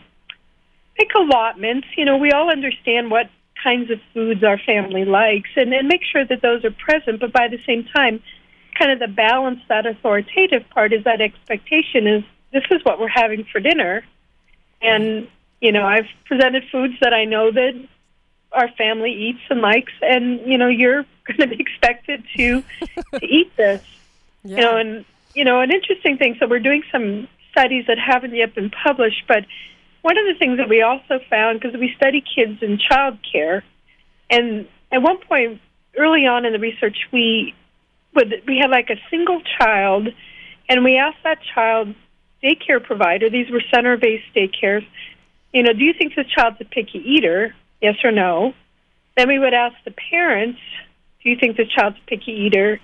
make 0.98 1.13
allotments. 1.15 1.88
You 1.98 2.05
know, 2.05 2.17
we 2.17 2.31
all 2.31 2.50
understand 2.50 3.12
what 3.12 3.29
kinds 3.62 3.91
of 3.91 4.00
foods 4.13 4.43
our 4.43 4.59
family 4.59 5.05
likes, 5.05 5.50
and, 5.55 5.74
and 5.74 5.87
make 5.87 6.01
sure 6.03 6.25
that 6.25 6.42
those 6.42 6.63
are 6.63 6.72
present. 6.72 7.20
But 7.20 7.33
by 7.33 7.48
the 7.48 7.59
same 7.66 7.85
time, 7.96 8.22
kind 8.77 8.92
of 8.92 9.00
the 9.00 9.07
balance, 9.07 9.59
that 9.70 9.85
authoritative 9.85 10.70
part 10.70 10.94
is 10.94 11.03
that 11.05 11.22
expectation 11.22 12.07
is 12.07 12.24
this 12.51 12.64
is 12.72 12.83
what 12.83 13.00
we're 13.00 13.07
having 13.07 13.46
for 13.46 13.59
dinner, 13.59 14.03
and 14.81 15.27
you 15.61 15.72
know, 15.72 15.85
I've 15.85 16.07
presented 16.25 16.64
foods 16.72 16.94
that 17.01 17.14
I 17.14 17.25
know 17.25 17.51
that 17.51 17.88
our 18.51 18.70
family 18.77 19.11
eats 19.11 19.42
and 19.50 19.61
likes, 19.61 19.94
and 20.01 20.40
you 20.46 20.57
know, 20.57 20.68
you're 20.68 21.05
going 21.25 21.50
to 21.50 21.55
be 21.55 21.61
expected 21.61 22.24
to 22.38 22.64
to 23.14 23.25
eat 23.25 23.55
this. 23.57 23.83
Yeah. 24.44 24.57
You 24.57 24.61
know, 24.61 24.77
and 24.77 25.05
you 25.33 25.44
know, 25.44 25.61
an 25.61 25.72
interesting 25.72 26.18
thing. 26.18 26.38
So 26.40 26.48
we're 26.48 26.59
doing 26.59 26.83
some 26.92 27.27
studies 27.51 27.85
that 27.88 27.98
haven't 27.98 28.35
yet 28.35 28.53
been 28.53 28.70
published, 28.70 29.24
but 29.27 29.46
one 30.01 30.18
of 30.18 30.25
the 30.25 30.35
things 30.38 30.57
that 30.57 30.70
we 30.70 30.81
also 30.81 31.20
found 31.29 31.59
because 31.59 31.77
we 31.79 31.94
study 31.96 32.22
kids 32.22 32.61
in 32.61 32.77
child 32.77 33.18
care, 33.31 33.64
and 34.29 34.68
at 34.92 35.01
one 35.01 35.18
point 35.18 35.61
early 35.98 36.27
on 36.27 36.46
in 36.46 36.53
the 36.53 36.59
research, 36.59 37.07
we 37.11 37.55
would 38.15 38.43
we 38.47 38.57
had 38.57 38.69
like 38.69 38.89
a 38.89 38.99
single 39.09 39.41
child, 39.59 40.07
and 40.69 40.83
we 40.83 40.97
asked 40.97 41.23
that 41.23 41.39
child's 41.53 41.95
daycare 42.43 42.83
provider. 42.83 43.29
These 43.29 43.49
were 43.51 43.61
center-based 43.73 44.33
daycares. 44.35 44.85
You 45.53 45.63
know, 45.63 45.73
do 45.73 45.83
you 45.83 45.93
think 45.93 46.15
this 46.15 46.27
child's 46.27 46.57
a 46.61 46.65
picky 46.65 46.99
eater? 46.99 47.55
Yes 47.81 47.95
or 48.03 48.11
no. 48.11 48.53
Then 49.15 49.27
we 49.27 49.39
would 49.39 49.53
ask 49.53 49.75
the 49.85 49.91
parents, 49.91 50.59
do 51.23 51.29
you 51.29 51.37
think 51.37 51.57
this 51.57 51.69
child's 51.69 51.97
a 51.97 52.09
picky 52.09 52.31
eater? 52.31 52.79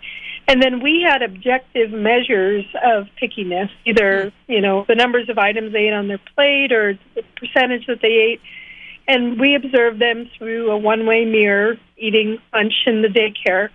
And 0.47 0.61
then 0.61 0.81
we 0.81 1.05
had 1.07 1.21
objective 1.21 1.91
measures 1.91 2.65
of 2.83 3.07
pickiness, 3.21 3.69
either, 3.85 4.31
hmm. 4.47 4.51
you 4.51 4.61
know, 4.61 4.85
the 4.87 4.95
numbers 4.95 5.29
of 5.29 5.37
items 5.37 5.73
they 5.73 5.87
ate 5.87 5.93
on 5.93 6.07
their 6.07 6.19
plate 6.35 6.71
or 6.71 6.97
the 7.15 7.23
percentage 7.35 7.85
that 7.87 8.01
they 8.01 8.07
ate. 8.07 8.41
And 9.07 9.39
we 9.39 9.55
observed 9.55 9.99
them 9.99 10.29
through 10.37 10.71
a 10.71 10.77
one 10.77 11.05
way 11.05 11.25
mirror 11.25 11.77
eating 11.97 12.39
lunch 12.53 12.73
in 12.85 13.01
the 13.01 13.07
daycare. 13.07 13.69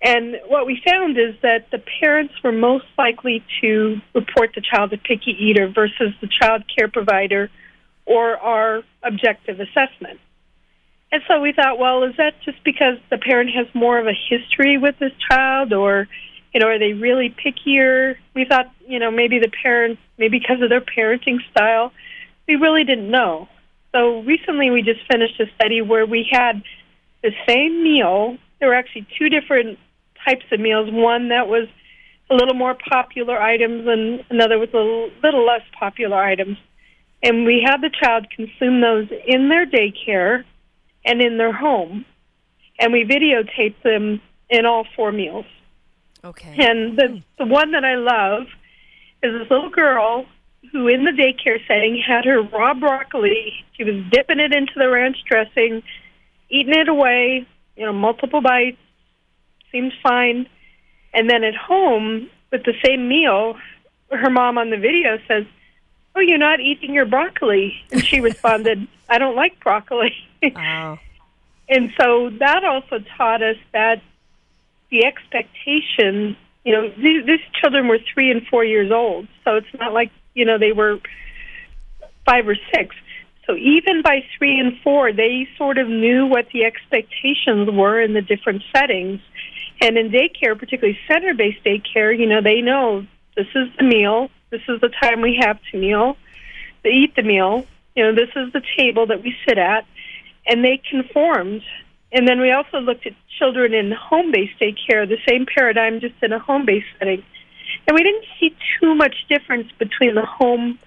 And 0.00 0.36
what 0.46 0.66
we 0.66 0.80
found 0.84 1.18
is 1.18 1.34
that 1.42 1.70
the 1.72 1.82
parents 2.00 2.34
were 2.44 2.52
most 2.52 2.86
likely 2.96 3.44
to 3.60 4.00
report 4.14 4.52
the 4.54 4.60
child 4.60 4.92
a 4.92 4.96
picky 4.98 5.32
eater 5.32 5.68
versus 5.68 6.14
the 6.20 6.28
child 6.28 6.62
care 6.74 6.88
provider 6.88 7.50
or 8.06 8.36
our 8.36 8.82
objective 9.02 9.58
assessment. 9.60 10.20
And 11.10 11.22
so 11.26 11.40
we 11.40 11.52
thought, 11.52 11.78
well, 11.78 12.04
is 12.04 12.16
that 12.16 12.34
just 12.42 12.62
because 12.64 12.98
the 13.10 13.18
parent 13.18 13.50
has 13.50 13.66
more 13.74 13.98
of 13.98 14.06
a 14.06 14.12
history 14.12 14.78
with 14.78 14.98
this 14.98 15.12
child, 15.28 15.72
or 15.72 16.06
you 16.52 16.60
know, 16.60 16.68
are 16.68 16.78
they 16.78 16.92
really 16.92 17.34
pickier? 17.34 18.16
We 18.34 18.44
thought, 18.44 18.70
you 18.86 18.98
know, 18.98 19.10
maybe 19.10 19.38
the 19.38 19.50
parents, 19.62 20.00
maybe 20.16 20.38
because 20.38 20.62
of 20.62 20.68
their 20.68 20.80
parenting 20.80 21.38
style, 21.50 21.92
we 22.46 22.56
really 22.56 22.84
didn't 22.84 23.10
know. 23.10 23.48
So 23.92 24.20
recently, 24.20 24.70
we 24.70 24.82
just 24.82 25.00
finished 25.10 25.40
a 25.40 25.46
study 25.54 25.82
where 25.82 26.06
we 26.06 26.28
had 26.30 26.62
the 27.22 27.32
same 27.46 27.82
meal. 27.82 28.36
There 28.60 28.68
were 28.68 28.74
actually 28.74 29.06
two 29.18 29.28
different 29.28 29.78
types 30.28 30.44
of 30.52 30.60
meals. 30.60 30.88
One 30.90 31.28
that 31.28 31.48
was 31.48 31.68
a 32.30 32.34
little 32.34 32.54
more 32.54 32.74
popular 32.74 33.40
items, 33.40 33.86
and 33.86 34.24
another 34.30 34.58
with 34.58 34.74
a 34.74 34.78
little, 34.78 35.10
little 35.22 35.46
less 35.46 35.62
popular 35.78 36.18
items. 36.18 36.58
And 37.22 37.44
we 37.44 37.62
had 37.64 37.80
the 37.80 37.90
child 37.90 38.26
consume 38.30 38.80
those 38.80 39.08
in 39.26 39.48
their 39.48 39.66
daycare 39.66 40.44
and 41.04 41.20
in 41.20 41.38
their 41.38 41.52
home. 41.52 42.04
And 42.78 42.92
we 42.92 43.04
videotaped 43.04 43.82
them 43.82 44.20
in 44.50 44.66
all 44.66 44.86
four 44.94 45.10
meals. 45.10 45.46
Okay. 46.24 46.54
And 46.58 46.96
the, 46.96 47.08
hmm. 47.08 47.18
the 47.38 47.46
one 47.46 47.72
that 47.72 47.84
I 47.84 47.96
love 47.96 48.42
is 49.22 49.32
this 49.32 49.50
little 49.50 49.70
girl 49.70 50.26
who, 50.72 50.86
in 50.88 51.04
the 51.04 51.10
daycare 51.10 51.58
setting, 51.66 52.00
had 52.06 52.24
her 52.24 52.42
raw 52.42 52.74
broccoli. 52.74 53.64
She 53.76 53.84
was 53.84 54.04
dipping 54.12 54.38
it 54.38 54.52
into 54.52 54.72
the 54.76 54.88
ranch 54.88 55.16
dressing, 55.28 55.82
eating 56.50 56.74
it 56.74 56.88
away, 56.88 57.46
you 57.76 57.86
know, 57.86 57.92
multiple 57.92 58.40
bites, 58.40 58.78
seemed 59.72 59.92
fine. 60.02 60.48
And 61.14 61.28
then 61.28 61.44
at 61.44 61.54
home, 61.54 62.28
with 62.50 62.64
the 62.64 62.74
same 62.84 63.08
meal, 63.08 63.56
her 64.10 64.30
mom 64.30 64.58
on 64.58 64.70
the 64.70 64.76
video 64.76 65.18
says, 65.26 65.44
Oh, 66.14 66.20
you're 66.20 66.38
not 66.38 66.60
eating 66.60 66.94
your 66.94 67.06
broccoli. 67.06 67.74
And 67.92 68.04
she 68.04 68.20
responded, 68.30 68.86
I 69.08 69.18
don't 69.18 69.36
like 69.36 69.60
broccoli. 69.60 70.14
Oh. 70.42 70.98
and 71.68 71.92
so 72.00 72.30
that 72.38 72.64
also 72.64 73.04
taught 73.16 73.42
us 73.42 73.56
that 73.72 74.02
the 74.90 75.04
expectation, 75.04 76.36
you 76.64 76.72
know, 76.72 76.88
these, 76.96 77.26
these 77.26 77.40
children 77.60 77.88
were 77.88 77.98
three 78.12 78.30
and 78.30 78.46
four 78.46 78.64
years 78.64 78.90
old, 78.90 79.28
so 79.44 79.56
it's 79.56 79.66
not 79.78 79.92
like, 79.92 80.10
you 80.34 80.44
know, 80.44 80.58
they 80.58 80.72
were 80.72 80.98
five 82.24 82.48
or 82.48 82.56
six. 82.74 82.94
So 83.48 83.56
even 83.56 84.02
by 84.02 84.24
three 84.36 84.60
and 84.60 84.78
four, 84.80 85.10
they 85.12 85.48
sort 85.56 85.78
of 85.78 85.88
knew 85.88 86.26
what 86.26 86.48
the 86.52 86.64
expectations 86.64 87.70
were 87.70 87.98
in 88.00 88.12
the 88.12 88.20
different 88.20 88.62
settings. 88.76 89.20
And 89.80 89.96
in 89.96 90.10
daycare, 90.10 90.58
particularly 90.58 90.98
center 91.08 91.32
based 91.32 91.64
daycare, 91.64 92.16
you 92.16 92.26
know, 92.26 92.42
they 92.42 92.60
know 92.60 93.06
this 93.36 93.46
is 93.54 93.68
the 93.78 93.84
meal, 93.84 94.30
this 94.50 94.60
is 94.68 94.80
the 94.82 94.90
time 94.90 95.22
we 95.22 95.38
have 95.40 95.58
to 95.72 95.78
meal, 95.78 96.16
they 96.84 96.90
eat 96.90 97.16
the 97.16 97.22
meal, 97.22 97.66
you 97.96 98.04
know, 98.04 98.14
this 98.14 98.28
is 98.36 98.52
the 98.52 98.62
table 98.76 99.06
that 99.06 99.22
we 99.22 99.34
sit 99.46 99.56
at 99.56 99.86
and 100.46 100.62
they 100.62 100.82
conformed. 100.90 101.62
And 102.12 102.28
then 102.28 102.40
we 102.40 102.52
also 102.52 102.80
looked 102.80 103.06
at 103.06 103.14
children 103.38 103.72
in 103.72 103.92
home 103.92 104.30
based 104.30 104.58
daycare, 104.60 105.08
the 105.08 105.18
same 105.26 105.46
paradigm, 105.46 106.00
just 106.00 106.14
in 106.22 106.32
a 106.32 106.38
home 106.38 106.66
based 106.66 106.86
setting. 106.98 107.24
And 107.86 107.94
we 107.94 108.02
didn't 108.02 108.24
see 108.38 108.54
too 108.78 108.94
much 108.94 109.14
difference 109.28 109.72
between 109.78 110.14
the 110.14 110.26
home 110.26 110.78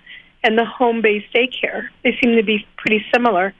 and 0.44 0.58
the 0.58 0.66
home 0.66 1.02
based 1.02 1.32
daycare. 1.34 1.88
They 2.04 2.18
seem 2.22 2.36
to 2.36 2.44
be 2.44 2.66
pretty 2.78 3.06
similar. 3.14 3.54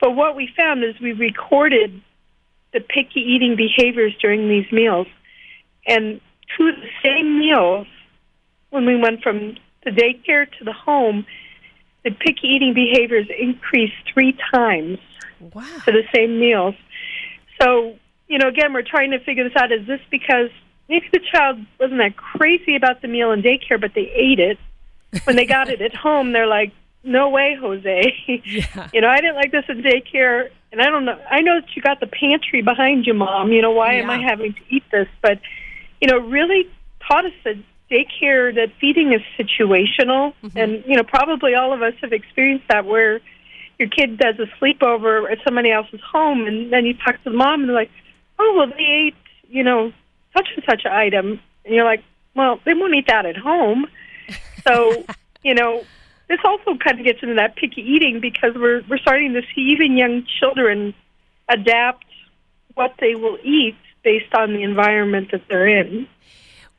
But 0.00 0.12
what 0.12 0.36
we 0.36 0.48
found 0.56 0.82
is 0.84 0.98
we 1.00 1.12
recorded 1.12 2.00
the 2.72 2.80
picky 2.80 3.20
eating 3.20 3.56
behaviors 3.56 4.14
during 4.20 4.48
these 4.48 4.70
meals. 4.72 5.06
And 5.86 6.20
to 6.56 6.72
the 6.72 6.88
same 7.02 7.38
meals, 7.38 7.86
when 8.70 8.86
we 8.86 8.96
went 8.96 9.22
from 9.22 9.56
the 9.84 9.90
daycare 9.90 10.50
to 10.58 10.64
the 10.64 10.72
home, 10.72 11.26
the 12.04 12.10
picky 12.10 12.48
eating 12.48 12.74
behaviors 12.74 13.26
increased 13.38 13.94
three 14.12 14.36
times 14.52 14.98
Wow. 15.40 15.62
for 15.84 15.90
the 15.92 16.04
same 16.14 16.38
meals. 16.38 16.74
So, 17.60 17.96
you 18.28 18.38
know, 18.38 18.48
again, 18.48 18.72
we're 18.72 18.82
trying 18.82 19.10
to 19.12 19.18
figure 19.20 19.44
this 19.44 19.56
out. 19.56 19.72
Is 19.72 19.86
this 19.86 20.00
because 20.10 20.50
maybe 20.88 21.06
the 21.12 21.20
child 21.32 21.58
wasn't 21.78 21.98
that 21.98 22.16
crazy 22.16 22.76
about 22.76 23.02
the 23.02 23.08
meal 23.08 23.32
in 23.32 23.42
daycare, 23.42 23.80
but 23.80 23.92
they 23.94 24.10
ate 24.14 24.38
it? 24.38 24.58
When 25.24 25.36
they 25.36 25.46
got 25.46 25.68
it 25.68 25.80
at 25.80 25.94
home, 25.94 26.32
they're 26.32 26.46
like, 26.46 26.72
no 27.02 27.28
way, 27.30 27.56
Jose. 27.60 28.14
Yeah. 28.44 28.88
you 28.92 29.00
know, 29.00 29.08
I 29.08 29.20
didn't 29.20 29.36
like 29.36 29.52
this 29.52 29.64
in 29.68 29.82
daycare, 29.82 30.50
and 30.72 30.80
I 30.80 30.86
don't 30.86 31.04
know. 31.04 31.18
I 31.30 31.40
know 31.40 31.60
that 31.60 31.74
you 31.74 31.82
got 31.82 32.00
the 32.00 32.06
pantry 32.06 32.62
behind 32.62 33.06
you, 33.06 33.14
Mom. 33.14 33.52
You 33.52 33.62
know, 33.62 33.72
why 33.72 33.94
am 33.94 34.10
I 34.10 34.18
having 34.18 34.54
to 34.54 34.60
eat 34.68 34.84
this? 34.90 35.08
But, 35.20 35.40
you 36.00 36.08
know, 36.08 36.18
really 36.18 36.68
taught 37.06 37.26
us 37.26 37.32
that 37.44 37.56
daycare, 37.90 38.54
that 38.54 38.72
feeding 38.80 39.12
is 39.12 39.20
situational. 39.38 40.34
Mm-hmm. 40.42 40.58
And, 40.58 40.84
you 40.86 40.96
know, 40.96 41.02
probably 41.02 41.54
all 41.54 41.72
of 41.72 41.82
us 41.82 41.94
have 42.02 42.12
experienced 42.12 42.68
that 42.68 42.86
where 42.86 43.20
your 43.78 43.88
kid 43.88 44.18
does 44.18 44.36
a 44.38 44.46
sleepover 44.62 45.30
at 45.30 45.38
somebody 45.44 45.70
else's 45.72 46.00
home, 46.00 46.46
and 46.46 46.72
then 46.72 46.86
you 46.86 46.94
talk 46.94 47.16
to 47.16 47.30
the 47.30 47.36
mom, 47.36 47.60
and 47.60 47.68
they're 47.68 47.76
like, 47.76 47.90
oh, 48.38 48.54
well, 48.56 48.66
they 48.68 48.84
ate, 48.84 49.16
you 49.48 49.64
know, 49.64 49.92
such 50.36 50.48
and 50.54 50.64
such 50.68 50.86
item. 50.86 51.40
And 51.64 51.74
you're 51.74 51.84
like, 51.84 52.04
well, 52.34 52.60
they 52.64 52.74
won't 52.74 52.94
eat 52.94 53.06
that 53.08 53.26
at 53.26 53.36
home. 53.36 53.86
So, 54.66 55.04
you 55.42 55.54
know, 55.54 55.84
this 56.28 56.40
also 56.44 56.76
kind 56.76 56.98
of 56.98 57.04
gets 57.04 57.22
into 57.22 57.34
that 57.34 57.56
picky 57.56 57.82
eating 57.82 58.20
because 58.20 58.54
we're 58.54 58.82
we're 58.88 58.98
starting 58.98 59.32
to 59.34 59.42
see 59.54 59.72
even 59.72 59.96
young 59.96 60.24
children 60.38 60.94
adapt 61.48 62.04
what 62.74 62.94
they 63.00 63.14
will 63.14 63.38
eat 63.42 63.76
based 64.02 64.32
on 64.34 64.52
the 64.52 64.62
environment 64.62 65.30
that 65.32 65.42
they're 65.48 65.66
in. 65.66 66.06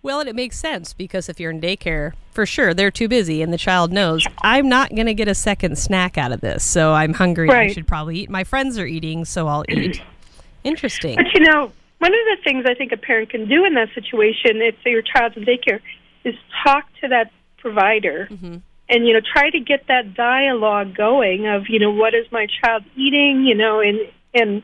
Well, 0.03 0.19
and 0.19 0.27
it 0.27 0.35
makes 0.35 0.57
sense 0.57 0.93
because 0.93 1.29
if 1.29 1.39
you're 1.39 1.51
in 1.51 1.61
daycare, 1.61 2.13
for 2.31 2.45
sure, 2.45 2.73
they're 2.73 2.89
too 2.89 3.07
busy, 3.07 3.43
and 3.43 3.53
the 3.53 3.57
child 3.57 3.91
knows, 3.91 4.25
I'm 4.41 4.67
not 4.67 4.89
going 4.95 5.05
to 5.05 5.13
get 5.13 5.27
a 5.27 5.35
second 5.35 5.77
snack 5.77 6.17
out 6.17 6.31
of 6.31 6.41
this, 6.41 6.63
so 6.63 6.93
I'm 6.93 7.13
hungry. 7.13 7.49
I 7.51 7.71
should 7.71 7.87
probably 7.87 8.19
eat. 8.19 8.29
My 8.29 8.43
friends 8.43 8.79
are 8.79 8.85
eating, 8.85 9.25
so 9.25 9.47
I'll 9.47 9.65
eat. 9.69 10.01
Interesting. 10.63 11.17
But 11.17 11.33
you 11.35 11.41
know, 11.41 11.71
one 11.99 12.13
of 12.13 12.19
the 12.35 12.37
things 12.43 12.65
I 12.67 12.73
think 12.73 12.91
a 12.91 12.97
parent 12.97 13.29
can 13.29 13.47
do 13.47 13.63
in 13.63 13.75
that 13.75 13.89
situation, 13.93 14.61
if 14.61 14.75
your 14.85 15.03
child's 15.03 15.37
in 15.37 15.45
daycare, 15.45 15.81
is 16.23 16.33
talk 16.63 16.85
to 17.01 17.07
that 17.09 17.31
provider. 17.61 18.27
Mm-hmm. 18.29 18.57
And 18.89 19.07
you 19.07 19.13
know 19.13 19.21
try 19.21 19.49
to 19.49 19.59
get 19.59 19.87
that 19.87 20.15
dialogue 20.15 20.97
going 20.97 21.47
of 21.47 21.69
you 21.69 21.79
know 21.79 21.91
what 21.91 22.13
is 22.13 22.25
my 22.31 22.47
child 22.61 22.83
eating, 22.97 23.45
you 23.45 23.55
know, 23.55 23.79
and 23.79 23.99
and 24.33 24.63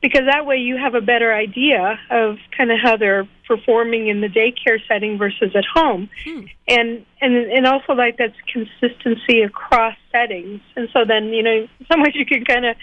because 0.00 0.22
that 0.26 0.46
way 0.46 0.56
you 0.56 0.76
have 0.76 0.94
a 0.94 1.00
better 1.00 1.34
idea 1.34 1.98
of 2.10 2.36
kind 2.56 2.70
of 2.70 2.78
how 2.82 2.96
they're 2.96 3.28
performing 3.46 4.08
in 4.08 4.20
the 4.20 4.28
daycare 4.28 4.78
setting 4.86 5.18
versus 5.18 5.50
at 5.54 5.64
home. 5.64 6.08
Hmm. 6.24 6.42
And 6.68 7.04
and 7.20 7.34
and 7.34 7.66
also 7.66 7.94
like 7.94 8.16
that's 8.16 8.36
consistency 8.52 9.42
across 9.42 9.96
settings. 10.12 10.60
And 10.76 10.88
so 10.92 11.04
then 11.06 11.32
you 11.34 11.42
know 11.42 11.50
in 11.50 11.86
some 11.90 12.00
ways 12.00 12.14
you 12.14 12.26
can 12.26 12.44
kind 12.44 12.64
of 12.64 12.76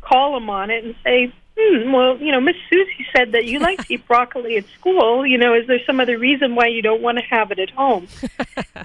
call 0.00 0.34
them 0.34 0.48
on 0.50 0.70
it 0.70 0.84
and 0.84 0.94
say 1.04 1.32
hmm 1.58 1.92
well 1.92 2.16
you 2.18 2.32
know 2.32 2.40
miss 2.40 2.56
susie 2.70 3.06
said 3.14 3.32
that 3.32 3.44
you 3.44 3.58
like 3.58 3.86
to 3.86 3.94
eat 3.94 4.06
broccoli 4.08 4.56
at 4.56 4.64
school. 4.78 5.26
You 5.26 5.38
know 5.38 5.54
is 5.54 5.66
there 5.66 5.80
some 5.86 6.00
other 6.00 6.18
reason 6.18 6.54
why 6.54 6.66
you 6.66 6.82
don't 6.82 7.02
want 7.02 7.18
to 7.18 7.24
have 7.24 7.50
it 7.50 7.58
at 7.58 7.70
home? 7.70 8.08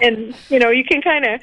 And 0.00 0.34
you 0.48 0.60
know 0.60 0.70
you 0.70 0.84
can 0.84 1.02
kind 1.02 1.24
of 1.24 1.40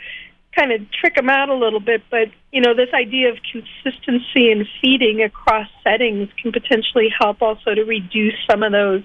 kind 0.56 0.72
of 0.72 0.90
trick 0.92 1.16
them 1.16 1.30
out 1.30 1.50
a 1.50 1.54
little 1.54 1.82
bit 1.82 2.02
but 2.10 2.30
you 2.54 2.62
know 2.62 2.74
this 2.74 2.94
idea 2.94 3.30
of 3.30 3.38
consistency 3.52 4.50
in 4.50 4.66
feeding 4.82 5.22
across 5.22 5.68
settings 5.84 6.30
can 6.42 6.54
potentially 6.54 7.10
help 7.20 7.42
also 7.42 7.76
to 7.76 7.84
reduce 7.84 8.36
some 8.50 8.64
of 8.64 8.72
those 8.72 9.04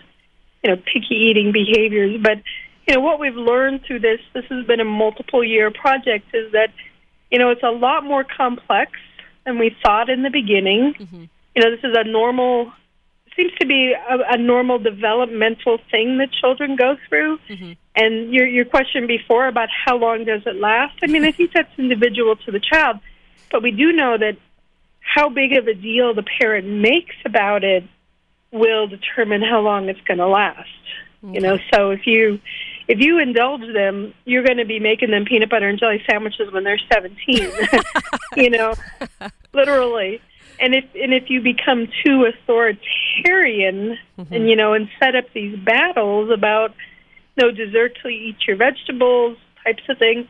you 0.63 0.71
know 0.71 0.77
picky 0.77 1.15
eating 1.15 1.53
behaviors. 1.53 2.21
But 2.23 2.39
you 2.87 2.95
know 2.95 3.01
what 3.01 3.21
we've 3.21 3.37
learned 3.37 3.83
through 3.85 4.01
this 4.01 4.21
this 4.35 4.45
has 4.51 4.67
been 4.67 4.81
a 4.81 4.85
multiple 4.85 5.45
year 5.45 5.71
project 5.71 6.27
is 6.35 6.53
that 6.53 6.73
you 7.31 7.39
know 7.39 7.51
it's 7.51 7.63
a 7.63 7.71
lot 7.71 8.05
more 8.05 8.25
complex 8.25 8.93
than 9.45 9.59
we 9.59 9.77
thought 9.83 10.09
in 10.09 10.23
the 10.23 10.31
beginning 10.31 11.29
you 11.61 11.65
know 11.65 11.77
this 11.77 11.85
is 11.85 11.97
a 11.97 12.05
normal 12.05 12.73
seems 13.37 13.53
to 13.61 13.67
be 13.67 13.93
a, 13.93 14.35
a 14.35 14.39
normal 14.39 14.79
developmental 14.79 15.79
thing 15.91 16.19
that 16.19 16.33
children 16.33 16.77
go 16.77 16.97
through 17.09 17.39
mm-hmm. 17.49 17.73
and 17.95 18.33
your 18.33 18.47
your 18.47 18.65
question 18.65 19.07
before 19.07 19.47
about 19.47 19.69
how 19.85 19.97
long 19.97 20.25
does 20.25 20.43
it 20.47 20.57
last 20.57 20.99
i 21.03 21.07
mean 21.07 21.25
i 21.25 21.31
think 21.31 21.53
that's 21.53 21.71
individual 21.79 22.37
to 22.37 22.51
the 22.51 22.61
child 22.61 22.99
but 23.51 23.63
we 23.63 23.71
do 23.71 23.93
know 23.93 24.17
that 24.19 24.37
how 25.01 25.29
big 25.29 25.53
of 25.57 25.67
a 25.67 25.75
deal 25.75 26.15
the 26.15 26.25
parent 26.41 26.67
makes 26.67 27.17
about 27.25 27.65
it 27.65 27.85
will 28.53 28.87
determine 28.87 29.43
how 29.43 29.61
long 29.61 29.89
it's 29.89 30.01
going 30.03 30.19
to 30.19 30.27
last. 30.27 30.69
You 31.23 31.41
know, 31.41 31.59
so 31.75 31.91
if 31.91 32.07
you 32.07 32.41
if 32.89 32.99
you 32.99 33.19
indulge 33.19 33.61
them, 33.75 34.15
you're 34.25 34.43
going 34.43 34.57
to 34.57 34.65
be 34.65 34.81
making 34.81 35.11
them 35.11 35.27
peanut 35.27 35.51
butter 35.51 35.69
and 35.69 35.79
jelly 35.79 36.03
sandwiches 36.11 36.51
when 36.51 36.65
they're 36.65 36.81
17. 36.91 37.53
you 38.37 38.49
know, 38.49 38.73
literally. 39.53 40.23
And 40.61 40.75
if 40.75 40.85
and 40.95 41.15
if 41.15 41.31
you 41.31 41.41
become 41.41 41.89
too 42.05 42.27
authoritarian 42.27 43.99
and 44.19 44.29
mm-hmm. 44.29 44.47
you 44.47 44.57
know 44.57 44.75
and 44.75 44.89
set 44.99 45.17
up 45.17 45.25
these 45.33 45.59
battles 45.59 46.31
about 46.31 46.75
no 47.37 47.51
dessert 47.51 47.97
till 48.01 48.11
you 48.11 48.29
eat 48.29 48.37
your 48.47 48.57
vegetables 48.57 49.39
types 49.65 49.83
of 49.89 49.99
thing, 49.99 50.29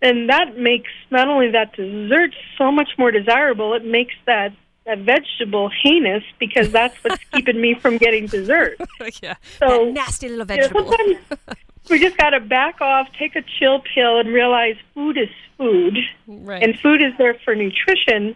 then 0.00 0.28
that 0.28 0.56
makes 0.56 0.90
not 1.10 1.28
only 1.28 1.50
that 1.50 1.74
dessert 1.74 2.34
so 2.58 2.70
much 2.70 2.90
more 2.98 3.10
desirable, 3.10 3.74
it 3.74 3.84
makes 3.84 4.14
that 4.26 4.52
that 4.84 4.98
vegetable 4.98 5.70
heinous 5.82 6.24
because 6.38 6.70
that's 6.70 6.96
what's 7.04 7.22
keeping 7.32 7.60
me 7.60 7.74
from 7.74 7.98
getting 7.98 8.26
dessert. 8.26 8.80
yeah. 9.22 9.34
So 9.58 9.86
that 9.86 9.92
nasty 9.92 10.28
little 10.28 10.56
you 10.56 10.62
know, 10.62 10.68
vegetable. 10.68 11.54
we 11.90 11.98
just 11.98 12.16
got 12.16 12.30
to 12.30 12.40
back 12.40 12.80
off, 12.80 13.08
take 13.18 13.36
a 13.36 13.42
chill 13.58 13.82
pill, 13.94 14.18
and 14.18 14.28
realize 14.28 14.76
food 14.94 15.18
is 15.18 15.28
food, 15.56 15.98
right. 16.26 16.62
and 16.62 16.78
food 16.80 17.00
is 17.00 17.12
there 17.18 17.34
for 17.44 17.54
nutrition. 17.54 18.34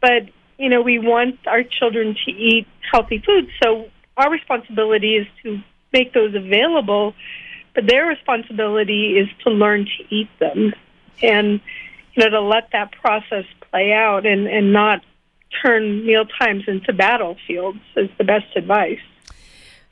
But 0.00 0.28
you 0.58 0.68
know, 0.68 0.82
we 0.82 0.98
want 0.98 1.38
our 1.46 1.62
children 1.62 2.16
to 2.24 2.30
eat 2.30 2.66
healthy 2.90 3.22
food, 3.24 3.48
so 3.62 3.88
our 4.16 4.30
responsibility 4.30 5.16
is 5.16 5.26
to 5.42 5.60
make 5.92 6.12
those 6.12 6.34
available. 6.34 7.14
But 7.74 7.86
their 7.88 8.06
responsibility 8.06 9.18
is 9.18 9.28
to 9.44 9.50
learn 9.50 9.86
to 9.86 10.14
eat 10.14 10.28
them, 10.38 10.72
and 11.22 11.60
you 12.14 12.22
know, 12.22 12.30
to 12.30 12.40
let 12.40 12.70
that 12.72 12.92
process 12.92 13.44
play 13.70 13.92
out, 13.92 14.26
and 14.26 14.46
and 14.46 14.72
not 14.72 15.02
turn 15.62 16.04
meal 16.06 16.24
times 16.24 16.64
into 16.66 16.92
battlefields 16.92 17.78
is 17.96 18.10
the 18.18 18.24
best 18.24 18.46
advice. 18.56 18.98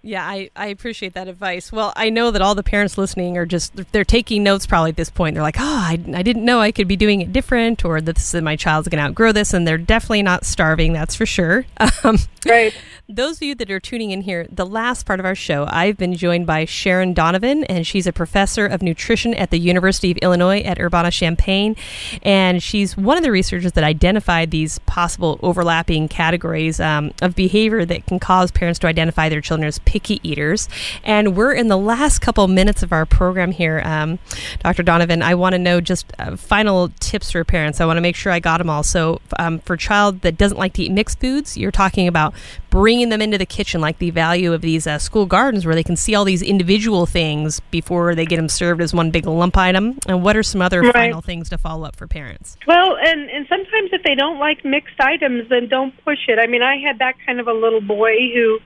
Yeah, 0.04 0.26
I, 0.26 0.50
I 0.56 0.66
appreciate 0.66 1.14
that 1.14 1.28
advice. 1.28 1.70
Well, 1.70 1.92
I 1.94 2.10
know 2.10 2.32
that 2.32 2.42
all 2.42 2.56
the 2.56 2.64
parents 2.64 2.98
listening 2.98 3.38
are 3.38 3.46
just, 3.46 3.76
they're 3.92 4.04
taking 4.04 4.42
notes 4.42 4.66
probably 4.66 4.90
at 4.90 4.96
this 4.96 5.10
point. 5.10 5.34
They're 5.34 5.44
like, 5.44 5.60
oh, 5.60 5.62
I, 5.62 5.92
I 6.14 6.22
didn't 6.22 6.44
know 6.44 6.58
I 6.60 6.72
could 6.72 6.88
be 6.88 6.96
doing 6.96 7.20
it 7.20 7.32
different 7.32 7.84
or 7.84 8.00
that 8.00 8.16
this, 8.16 8.34
my 8.34 8.56
child's 8.56 8.88
going 8.88 9.00
to 9.00 9.08
outgrow 9.08 9.30
this. 9.30 9.54
And 9.54 9.66
they're 9.66 9.78
definitely 9.78 10.22
not 10.22 10.44
starving, 10.44 10.92
that's 10.92 11.14
for 11.14 11.26
sure. 11.26 11.64
Um, 12.04 12.16
Right. 12.44 12.74
those 13.08 13.36
of 13.36 13.42
you 13.42 13.54
that 13.54 13.70
are 13.70 13.78
tuning 13.78 14.10
in 14.10 14.22
here, 14.22 14.48
the 14.50 14.66
last 14.66 15.06
part 15.06 15.20
of 15.20 15.26
our 15.26 15.36
show, 15.36 15.64
I've 15.70 15.96
been 15.96 16.14
joined 16.14 16.44
by 16.44 16.64
Sharon 16.64 17.14
Donovan, 17.14 17.62
and 17.64 17.86
she's 17.86 18.08
a 18.08 18.12
professor 18.12 18.66
of 18.66 18.82
nutrition 18.82 19.32
at 19.34 19.50
the 19.52 19.58
University 19.60 20.10
of 20.10 20.16
Illinois 20.18 20.60
at 20.62 20.80
Urbana 20.80 21.12
Champaign. 21.12 21.76
And 22.24 22.60
she's 22.60 22.96
one 22.96 23.16
of 23.16 23.22
the 23.22 23.30
researchers 23.30 23.72
that 23.72 23.84
identified 23.84 24.50
these 24.50 24.80
possible 24.80 25.38
overlapping 25.40 26.08
categories 26.08 26.80
um, 26.80 27.12
of 27.22 27.36
behavior 27.36 27.84
that 27.84 28.06
can 28.06 28.18
cause 28.18 28.50
parents 28.50 28.80
to 28.80 28.88
identify 28.88 29.28
their 29.28 29.40
children 29.40 29.68
as 29.68 29.78
picky 29.92 30.20
eaters. 30.26 30.70
And 31.05 31.37
we're 31.37 31.52
in 31.52 31.68
the 31.68 31.76
last 31.76 32.20
couple 32.20 32.48
minutes 32.48 32.83
of 32.83 32.94
our 32.94 33.05
program 33.05 33.50
here. 33.52 33.83
Um, 33.85 34.18
Dr. 34.61 34.83
Donovan, 34.83 35.20
I 35.20 35.35
want 35.35 35.52
to 35.52 35.59
know 35.59 35.83
just 35.83 36.11
uh, 36.18 36.35
final 36.35 36.88
tips 36.98 37.31
for 37.33 37.44
parents. 37.44 37.78
I 37.78 37.85
want 37.85 37.98
to 37.98 38.00
make 38.00 38.16
sure 38.16 38.33
I 38.33 38.40
got 38.40 38.57
them 38.57 38.70
all. 38.70 38.83
So, 38.83 39.20
um, 39.38 39.59
for 39.59 39.74
a 39.74 39.78
child 39.78 40.22
that 40.22 40.38
doesn't 40.38 40.57
like 40.57 40.72
to 40.74 40.83
eat 40.85 40.92
mixed 40.92 41.20
foods, 41.20 41.59
you're 41.59 41.70
talking 41.70 42.09
about 42.09 42.33
bringing 42.70 43.11
them 43.11 43.20
into 43.20 43.37
the 43.37 43.44
kitchen, 43.44 43.83
like 43.83 43.98
the 43.98 44.09
value 44.09 44.55
of 44.55 44.62
these 44.62 44.87
uh, 44.87 44.98
school 44.98 45.26
gardens 45.26 45.66
where 45.66 45.74
they 45.74 45.83
can 45.83 45.94
see 45.94 46.14
all 46.14 46.24
these 46.24 46.40
individual 46.40 47.05
things 47.05 47.61
before 47.70 48.14
they 48.14 48.24
get 48.24 48.37
them 48.37 48.48
served 48.48 48.81
as 48.81 48.94
one 48.94 49.11
big 49.11 49.26
lump 49.26 49.59
item. 49.59 49.98
And 50.09 50.22
what 50.22 50.38
are 50.38 50.42
some 50.42 50.62
other 50.62 50.81
Right. 50.81 50.94
final 50.94 51.20
things 51.20 51.50
to 51.50 51.59
follow 51.59 51.87
up 51.87 51.96
for 51.96 52.07
parents? 52.07 52.57
Well, 52.66 52.96
and 52.96 53.28
and 53.28 53.46
sometimes 53.46 53.90
if 53.92 54.02
they 54.05 54.14
don't 54.14 54.38
like 54.38 54.64
mixed 54.64 54.98
items, 55.00 55.50
then 55.50 55.68
don't 55.68 55.92
push 56.02 56.18
it. 56.28 56.38
I 56.38 56.46
mean, 56.46 56.62
I 56.62 56.78
had 56.78 56.98
that 57.00 57.14
kind 57.26 57.40
of 57.40 57.46
a 57.46 57.52
little 57.52 57.83
boy 57.83 58.14
who 58.35 58.59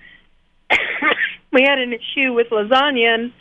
we 1.52 1.62
had 1.62 1.78
an 1.78 1.92
issue 1.92 2.32
with 2.32 2.48
lasagna, 2.50 3.14
and 3.14 3.32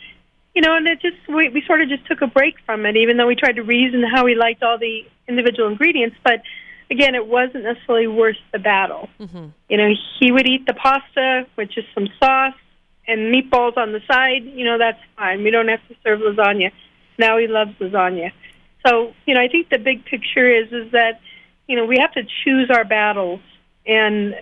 you 0.54 0.62
know, 0.62 0.76
and 0.76 0.86
it 0.86 1.00
just 1.00 1.16
we 1.28 1.48
we 1.48 1.62
sort 1.66 1.80
of 1.82 1.88
just 1.88 2.06
took 2.06 2.22
a 2.22 2.26
break 2.26 2.54
from 2.64 2.86
it, 2.86 2.96
even 2.96 3.16
though 3.16 3.26
we 3.26 3.36
tried 3.36 3.56
to 3.56 3.62
reason 3.62 4.02
how 4.02 4.24
we 4.24 4.34
liked 4.34 4.62
all 4.62 4.78
the 4.78 5.02
individual 5.28 5.68
ingredients, 5.68 6.16
but. 6.24 6.42
Again, 6.88 7.16
it 7.16 7.26
wasn't 7.26 7.64
necessarily 7.64 8.06
worth 8.06 8.36
the 8.52 8.60
battle. 8.60 9.08
mhm 9.18 9.52
You 9.68 9.76
know, 9.76 9.90
he 10.20 10.30
would 10.30 10.46
eat 10.46 10.66
the 10.66 10.72
pasta 10.72 11.44
with 11.56 11.68
just 11.68 11.88
some 11.92 12.06
sauce, 12.20 12.54
and 13.08 13.32
meatballs 13.32 13.76
on 13.76 13.92
the 13.92 14.00
side, 14.10 14.44
you 14.44 14.64
know, 14.64 14.78
that's 14.78 15.00
fine. 15.16 15.42
We 15.42 15.50
don't 15.50 15.68
have 15.68 15.86
to 15.88 15.94
serve 16.02 16.20
lasagna. 16.20 16.72
Now 17.18 17.38
he 17.38 17.46
loves 17.46 17.72
lasagna. 17.80 18.32
So, 18.86 19.14
you 19.26 19.34
know, 19.34 19.40
I 19.40 19.48
think 19.48 19.68
the 19.68 19.78
big 19.78 20.04
picture 20.04 20.48
is 20.48 20.72
is 20.72 20.92
that, 20.92 21.20
you 21.66 21.76
know, 21.76 21.84
we 21.84 21.98
have 21.98 22.12
to 22.12 22.22
choose 22.44 22.70
our 22.70 22.84
battles 22.84 23.40
and 23.86 24.34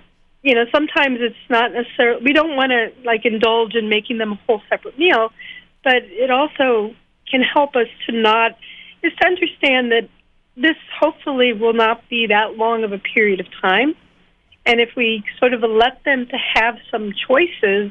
you 0.45 0.55
know, 0.55 0.65
sometimes 0.73 1.19
it's 1.21 1.35
not 1.49 1.73
necessarily 1.73 2.23
we 2.23 2.33
don't 2.33 2.55
want 2.55 2.71
to 2.71 2.93
like 3.05 3.25
indulge 3.25 3.75
in 3.75 3.89
making 3.89 4.19
them 4.19 4.33
a 4.33 4.41
whole 4.47 4.61
separate 4.69 4.99
meal, 4.99 5.33
but 5.83 6.03
it 6.05 6.31
also 6.31 6.95
can 7.29 7.43
help 7.43 7.75
us 7.75 7.89
to 8.07 8.13
not 8.13 8.53
is 9.03 9.13
to 9.21 9.27
understand 9.27 9.91
that 9.91 10.09
this 10.57 10.77
hopefully 11.01 11.53
will 11.53 11.73
not 11.73 12.09
be 12.09 12.27
that 12.29 12.57
long 12.57 12.85
of 12.85 12.93
a 12.93 12.99
period 12.99 13.41
of 13.41 13.47
time. 13.61 13.95
And 14.67 14.81
if 14.81 14.91
we 14.97 15.25
sort 15.39 15.53
of 15.53 15.63
let 15.63 16.05
them 16.05 16.27
to 16.27 16.37
have 16.55 16.77
some 16.91 17.13
choices, 17.27 17.91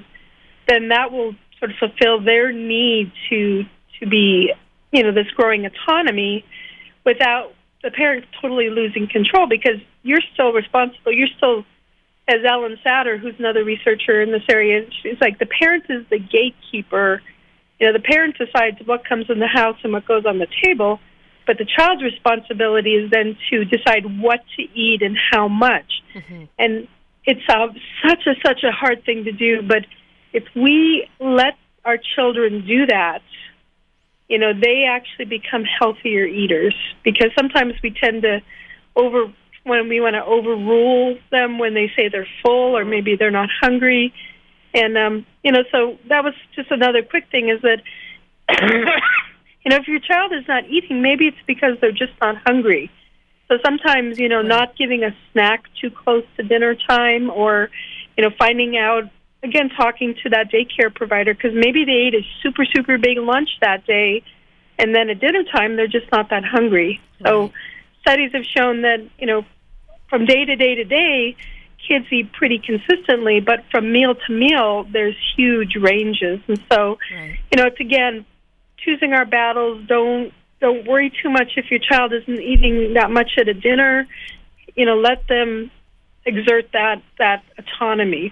then 0.67 0.89
that 0.89 1.11
will 1.11 1.35
sort 1.59 1.71
of 1.71 1.77
fulfill 1.77 2.21
their 2.21 2.51
need 2.51 3.11
to 3.29 3.63
to 3.99 4.07
be, 4.07 4.53
you 4.91 5.03
know, 5.03 5.11
this 5.11 5.29
growing 5.35 5.65
autonomy 5.65 6.45
without 7.03 7.53
the 7.83 7.91
parents 7.91 8.27
totally 8.41 8.69
losing 8.69 9.07
control 9.07 9.47
because 9.47 9.79
you're 10.03 10.21
still 10.33 10.51
responsible. 10.51 11.11
You're 11.11 11.33
still, 11.37 11.65
as 12.27 12.37
Ellen 12.47 12.77
Satter, 12.85 13.19
who's 13.19 13.35
another 13.37 13.63
researcher 13.63 14.21
in 14.21 14.31
this 14.31 14.43
area, 14.49 14.87
she's 15.01 15.19
like 15.19 15.39
the 15.39 15.45
parent 15.45 15.85
is 15.89 16.05
the 16.09 16.19
gatekeeper. 16.19 17.21
You 17.79 17.87
know, 17.87 17.93
the 17.93 18.03
parent 18.03 18.37
decides 18.37 18.77
what 18.85 19.07
comes 19.07 19.25
in 19.29 19.39
the 19.39 19.47
house 19.47 19.77
and 19.83 19.91
what 19.91 20.05
goes 20.05 20.25
on 20.25 20.39
the 20.39 20.47
table 20.63 20.99
but 21.45 21.57
the 21.57 21.65
child's 21.65 22.01
responsibility 22.01 22.91
is 22.91 23.11
then 23.11 23.37
to 23.49 23.65
decide 23.65 24.05
what 24.21 24.39
to 24.57 24.63
eat 24.77 25.01
and 25.01 25.17
how 25.31 25.47
much. 25.47 26.01
Mm-hmm. 26.15 26.43
And 26.57 26.87
it's 27.25 27.41
uh, 27.49 27.67
such 28.07 28.25
a 28.27 28.33
such 28.45 28.63
a 28.63 28.71
hard 28.71 29.03
thing 29.05 29.25
to 29.25 29.31
do, 29.31 29.61
but 29.61 29.85
if 30.33 30.43
we 30.55 31.07
let 31.19 31.55
our 31.85 31.97
children 32.15 32.65
do 32.65 32.85
that, 32.87 33.21
you 34.27 34.39
know, 34.39 34.51
they 34.53 34.85
actually 34.89 35.25
become 35.25 35.63
healthier 35.63 36.25
eaters 36.25 36.75
because 37.03 37.29
sometimes 37.37 37.73
we 37.83 37.91
tend 37.91 38.23
to 38.23 38.41
over 38.95 39.33
when 39.63 39.87
we 39.87 40.01
want 40.01 40.15
to 40.15 40.23
overrule 40.23 41.17
them 41.31 41.57
when 41.57 41.73
they 41.73 41.91
say 41.95 42.09
they're 42.09 42.27
full 42.41 42.77
or 42.77 42.85
maybe 42.85 43.15
they're 43.15 43.31
not 43.31 43.49
hungry. 43.61 44.13
And 44.73 44.97
um, 44.97 45.25
you 45.43 45.51
know, 45.51 45.63
so 45.71 45.97
that 46.09 46.23
was 46.23 46.33
just 46.55 46.71
another 46.71 47.03
quick 47.03 47.25
thing 47.31 47.49
is 47.49 47.61
that 47.61 47.81
you 49.65 49.69
know, 49.69 49.77
if 49.77 49.87
your 49.87 49.99
child 49.99 50.33
is 50.33 50.47
not 50.47 50.65
eating, 50.67 51.01
maybe 51.01 51.27
it's 51.27 51.37
because 51.47 51.77
they're 51.79 51.91
just 51.91 52.13
not 52.21 52.35
hungry. 52.45 52.91
So 53.47 53.57
sometimes, 53.63 54.19
you 54.19 54.29
know, 54.29 54.41
not 54.41 54.75
giving 54.77 55.03
a 55.03 55.15
snack 55.31 55.63
too 55.79 55.91
close 55.91 56.23
to 56.37 56.43
dinner 56.43 56.75
time 56.75 57.29
or, 57.29 57.69
you 58.17 58.23
know, 58.23 58.31
finding 58.37 58.77
out, 58.77 59.03
again, 59.43 59.69
talking 59.69 60.15
to 60.23 60.29
that 60.29 60.51
daycare 60.51 60.93
provider 60.93 61.33
because 61.33 61.53
maybe 61.53 61.85
they 61.85 62.07
ate 62.07 62.15
a 62.15 62.25
super, 62.41 62.65
super 62.65 62.97
big 62.97 63.17
lunch 63.17 63.49
that 63.61 63.85
day 63.85 64.23
and 64.79 64.95
then 64.95 65.09
at 65.09 65.19
dinner 65.19 65.43
time 65.43 65.75
they're 65.75 65.87
just 65.87 66.11
not 66.11 66.29
that 66.29 66.43
hungry. 66.43 66.99
Right. 67.19 67.29
So 67.29 67.51
studies 68.01 68.31
have 68.33 68.45
shown 68.45 68.81
that, 68.81 69.07
you 69.19 69.27
know, 69.27 69.45
from 70.13 70.25
day 70.25 70.45
to 70.45 70.55
day 70.55 70.75
to 70.75 70.83
day, 70.83 71.35
kids 71.87 72.05
eat 72.11 72.31
pretty 72.33 72.59
consistently, 72.59 73.39
but 73.39 73.63
from 73.71 73.91
meal 73.91 74.13
to 74.13 74.31
meal, 74.31 74.85
there's 74.93 75.15
huge 75.35 75.75
ranges. 75.75 76.39
And 76.47 76.61
so, 76.71 76.99
right. 77.11 77.39
you 77.51 77.57
know, 77.57 77.65
it's 77.65 77.79
again 77.79 78.23
choosing 78.77 79.13
our 79.13 79.25
battles. 79.25 79.83
Don't 79.87 80.31
don't 80.61 80.85
worry 80.85 81.11
too 81.23 81.31
much 81.31 81.53
if 81.57 81.71
your 81.71 81.79
child 81.79 82.13
isn't 82.13 82.39
eating 82.39 82.93
that 82.93 83.09
much 83.09 83.31
at 83.39 83.47
a 83.47 83.55
dinner. 83.55 84.07
You 84.75 84.85
know, 84.85 84.97
let 84.97 85.27
them 85.27 85.71
exert 86.27 86.71
that 86.73 87.01
that 87.17 87.43
autonomy. 87.57 88.31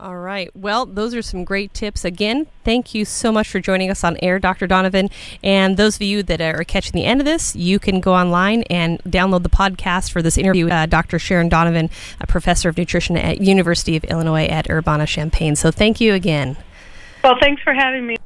All 0.00 0.16
right. 0.16 0.50
Well, 0.56 0.86
those 0.86 1.14
are 1.14 1.20
some 1.20 1.44
great 1.44 1.74
tips. 1.74 2.06
Again, 2.06 2.46
thank 2.64 2.94
you 2.94 3.04
so 3.04 3.30
much 3.30 3.50
for 3.50 3.60
joining 3.60 3.90
us 3.90 4.02
on 4.02 4.16
air, 4.22 4.38
Dr. 4.38 4.66
Donovan. 4.66 5.10
And 5.44 5.76
those 5.76 5.96
of 5.96 6.02
you 6.02 6.22
that 6.22 6.40
are 6.40 6.64
catching 6.64 6.92
the 6.92 7.04
end 7.04 7.20
of 7.20 7.26
this, 7.26 7.54
you 7.54 7.78
can 7.78 8.00
go 8.00 8.14
online 8.14 8.62
and 8.70 8.98
download 9.00 9.42
the 9.42 9.50
podcast 9.50 10.10
for 10.10 10.22
this 10.22 10.38
interview 10.38 10.70
uh, 10.70 10.86
Dr. 10.86 11.18
Sharon 11.18 11.50
Donovan, 11.50 11.90
a 12.18 12.26
professor 12.26 12.70
of 12.70 12.78
nutrition 12.78 13.18
at 13.18 13.42
University 13.42 13.94
of 13.94 14.04
Illinois 14.04 14.46
at 14.46 14.70
Urbana-Champaign. 14.70 15.54
So 15.56 15.70
thank 15.70 16.00
you 16.00 16.14
again. 16.14 16.56
Well, 17.22 17.36
thanks 17.38 17.60
for 17.62 17.74
having 17.74 18.06
me. 18.06 18.16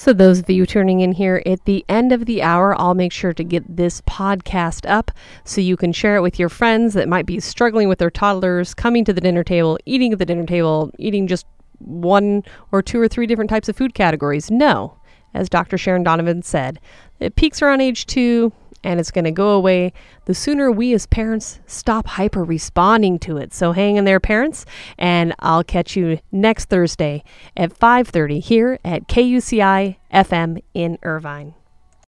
So, 0.00 0.14
those 0.14 0.38
of 0.38 0.48
you 0.48 0.64
turning 0.64 1.00
in 1.00 1.12
here 1.12 1.42
at 1.44 1.66
the 1.66 1.84
end 1.86 2.10
of 2.10 2.24
the 2.24 2.42
hour, 2.42 2.74
I'll 2.80 2.94
make 2.94 3.12
sure 3.12 3.34
to 3.34 3.44
get 3.44 3.76
this 3.76 4.00
podcast 4.00 4.88
up 4.88 5.10
so 5.44 5.60
you 5.60 5.76
can 5.76 5.92
share 5.92 6.16
it 6.16 6.22
with 6.22 6.38
your 6.38 6.48
friends 6.48 6.94
that 6.94 7.06
might 7.06 7.26
be 7.26 7.38
struggling 7.38 7.86
with 7.86 7.98
their 7.98 8.08
toddlers, 8.08 8.72
coming 8.72 9.04
to 9.04 9.12
the 9.12 9.20
dinner 9.20 9.44
table, 9.44 9.78
eating 9.84 10.10
at 10.14 10.18
the 10.18 10.24
dinner 10.24 10.46
table, 10.46 10.90
eating 10.98 11.26
just 11.26 11.44
one 11.80 12.42
or 12.72 12.80
two 12.80 12.98
or 12.98 13.08
three 13.08 13.26
different 13.26 13.50
types 13.50 13.68
of 13.68 13.76
food 13.76 13.92
categories. 13.92 14.50
No, 14.50 14.96
as 15.34 15.50
Dr. 15.50 15.76
Sharon 15.76 16.02
Donovan 16.02 16.42
said, 16.42 16.80
it 17.18 17.36
peaks 17.36 17.60
around 17.60 17.82
age 17.82 18.06
two, 18.06 18.54
and 18.82 19.00
it's 19.00 19.10
going 19.10 19.24
to 19.24 19.30
go 19.30 19.50
away 19.50 19.92
the 20.24 20.34
sooner 20.34 20.70
we 20.70 20.92
as 20.94 21.06
parents 21.06 21.60
stop 21.66 22.06
hyper 22.06 22.44
responding 22.44 23.18
to 23.20 23.36
it. 23.36 23.52
So 23.52 23.72
hang 23.72 23.96
in 23.96 24.04
there 24.04 24.20
parents 24.20 24.64
and 24.98 25.34
I'll 25.40 25.64
catch 25.64 25.96
you 25.96 26.20
next 26.32 26.66
Thursday 26.66 27.22
at 27.56 27.78
5:30 27.78 28.40
here 28.40 28.78
at 28.84 29.08
KUCI 29.08 29.96
FM 30.12 30.62
in 30.74 30.98
Irvine. 31.02 31.54